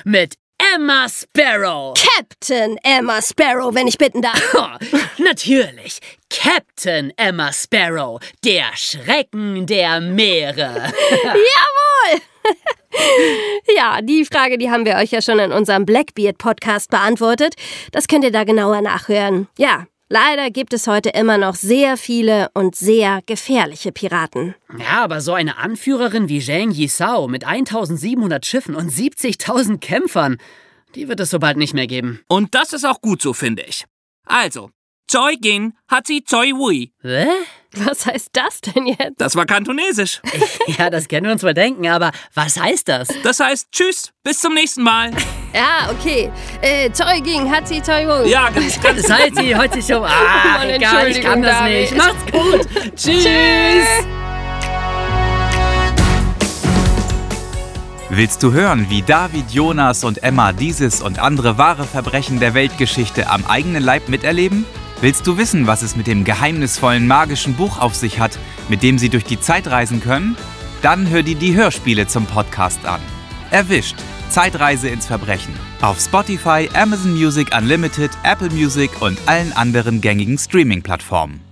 mit 0.04 0.36
Emma 0.76 1.08
Sparrow. 1.10 1.93
Captain 1.93 2.78
Emma 2.84 3.21
Sparrow, 3.21 3.73
wenn 3.73 3.88
ich 3.88 3.97
bitten 3.97 4.21
darf. 4.21 4.41
Natürlich. 5.17 5.99
Captain 6.30 7.12
Emma 7.17 7.52
Sparrow, 7.52 8.19
der 8.43 8.65
Schrecken 8.76 9.65
der 9.65 9.99
Meere. 9.99 10.91
Jawohl! 11.23 12.21
ja, 13.76 14.02
die 14.02 14.26
Frage, 14.26 14.58
die 14.58 14.69
haben 14.69 14.86
wir 14.86 14.95
euch 14.95 15.12
ja 15.12 15.21
schon 15.21 15.39
in 15.39 15.52
unserem 15.52 15.86
Blackbeard-Podcast 15.86 16.89
beantwortet. 16.89 17.56
Das 17.91 18.08
könnt 18.08 18.23
ihr 18.23 18.32
da 18.32 18.43
genauer 18.43 18.82
nachhören. 18.82 19.47
Ja, 19.58 19.86
Leider 20.13 20.52
gibt 20.52 20.76
es 20.76 20.86
heute 20.86 21.10
immer 21.10 21.39
noch 21.39 21.56
sehr 21.56 21.97
viele 21.97 22.52
und 22.54 22.76
sehr 22.76 23.21
gefährliche 23.26 23.91
Piraten. 23.91 24.54
Ja, 24.78 25.04
aber 25.04 25.21
so 25.21 25.34
eine 25.34 25.58
Anführerin 25.58 26.30
wie 26.30 26.39
Zhang 26.39 26.69
Yisao 26.69 27.28
mit 27.28 27.45
1700 27.45 28.45
Schiffen 28.45 28.76
und 28.76 28.91
70.000 28.91 29.80
Kämpfern, 29.80 30.38
die 30.93 31.08
wird 31.08 31.19
es 31.19 31.32
so 31.32 31.39
bald 31.39 31.58
nicht 31.58 31.73
mehr 31.73 31.88
geben. 31.88 32.19
Und 32.28 32.54
das 32.54 32.73
ist 32.73 32.86
auch 32.86 33.02
gut 33.02 33.23
so, 33.23 33.34
finde 33.34 33.63
ich. 33.63 33.86
Also, 34.28 34.69
Choi 35.12 35.36
Gin 35.41 35.73
hat 35.88 36.06
sie 36.06 36.23
Choi 36.23 36.52
Wui. 36.52 36.93
Hä? 37.02 37.26
Was 37.71 38.06
heißt 38.06 38.30
das 38.34 38.62
denn 38.62 38.86
jetzt? 38.86 39.15
Das 39.17 39.36
war 39.36 39.47
kantonesisch. 39.47 40.21
ja, 40.78 40.91
das 40.91 41.08
können 41.08 41.26
wir 41.26 41.34
uns 41.34 41.41
wohl 41.41 41.56
denken, 41.56 41.88
aber 41.88 42.12
was 42.36 42.60
heißt 42.60 42.88
das? 42.88 43.08
Das 43.23 43.39
heißt 43.39 43.71
Tschüss, 43.71 44.12
bis 44.23 44.38
zum 44.38 44.54
nächsten 44.54 44.84
Mal. 44.84 45.10
Ja, 45.54 45.92
okay. 45.92 46.32
Äh, 46.62 46.92
Zeuging, 46.92 47.50
hat 47.52 47.68
sie 47.68 47.82
Zeugung. 47.82 48.26
Ja, 48.28 48.50
ganz, 48.50 48.82
ganz. 48.82 49.04
Seid 49.08 49.36
sie 49.36 49.56
heute 49.56 49.82
schon. 49.82 50.04
Ah, 50.04 50.58
Mann, 50.58 50.70
egal, 50.70 51.08
ich 51.10 51.22
kann 51.22 51.42
das 51.44 51.60
David. 51.60 51.92
nicht. 51.92 51.98
Macht's 51.98 52.32
gut. 52.32 52.68
Tschüss. 52.96 53.24
Tschüss. 53.24 54.08
Willst 58.10 58.44
du 58.44 58.52
hören, 58.52 58.88
wie 58.89 59.02
David, 59.02 59.52
Jonas 59.52 60.04
und 60.04 60.22
Emma 60.22 60.54
dieses 60.54 61.02
und 61.02 61.18
andere 61.20 61.58
wahre 61.58 61.84
Verbrechen 61.84 62.39
der 62.39 62.54
Weltgeschichte 62.54 63.30
am 63.30 63.46
eigenen 63.46 63.84
Leib 63.84 64.08
miterleben? 64.08 64.66
Willst 65.02 65.26
du 65.26 65.38
wissen, 65.38 65.68
was 65.68 65.82
es 65.82 65.96
mit 65.96 66.08
dem 66.08 66.24
geheimnisvollen 66.24 67.08
magischen 67.08 67.56
Buch 67.56 67.80
auf 67.80 67.96
sich 67.96 68.20
hat, 68.20 68.38
mit 68.70 68.84
dem 68.84 68.98
sie 68.98 69.10
durch 69.10 69.24
die 69.24 69.39
Zeit 69.39 69.68
reisen 69.68 70.00
können? 70.02 70.38
Dann 70.82 71.10
hör 71.10 71.24
dir 71.24 71.36
die 71.36 71.56
Hörspiele 71.56 72.08
zum 72.08 72.26
Podcast 72.26 72.86
an. 72.86 73.02
Erwischt! 73.52 73.96
Zeitreise 74.34 74.89
ins 74.89 75.06
Verbrechen. 75.06 75.54
Auf 75.84 76.00
Spotify, 76.00 76.67
Amazon 76.74 77.13
Music 77.13 77.56
Unlimited, 77.56 78.10
Apple 78.24 78.50
Music 78.50 78.89
und 79.00 79.19
allen 79.28 79.54
anderen 79.54 80.02
gängigen 80.02 80.39
Streaming-Plattformen. 80.39 81.42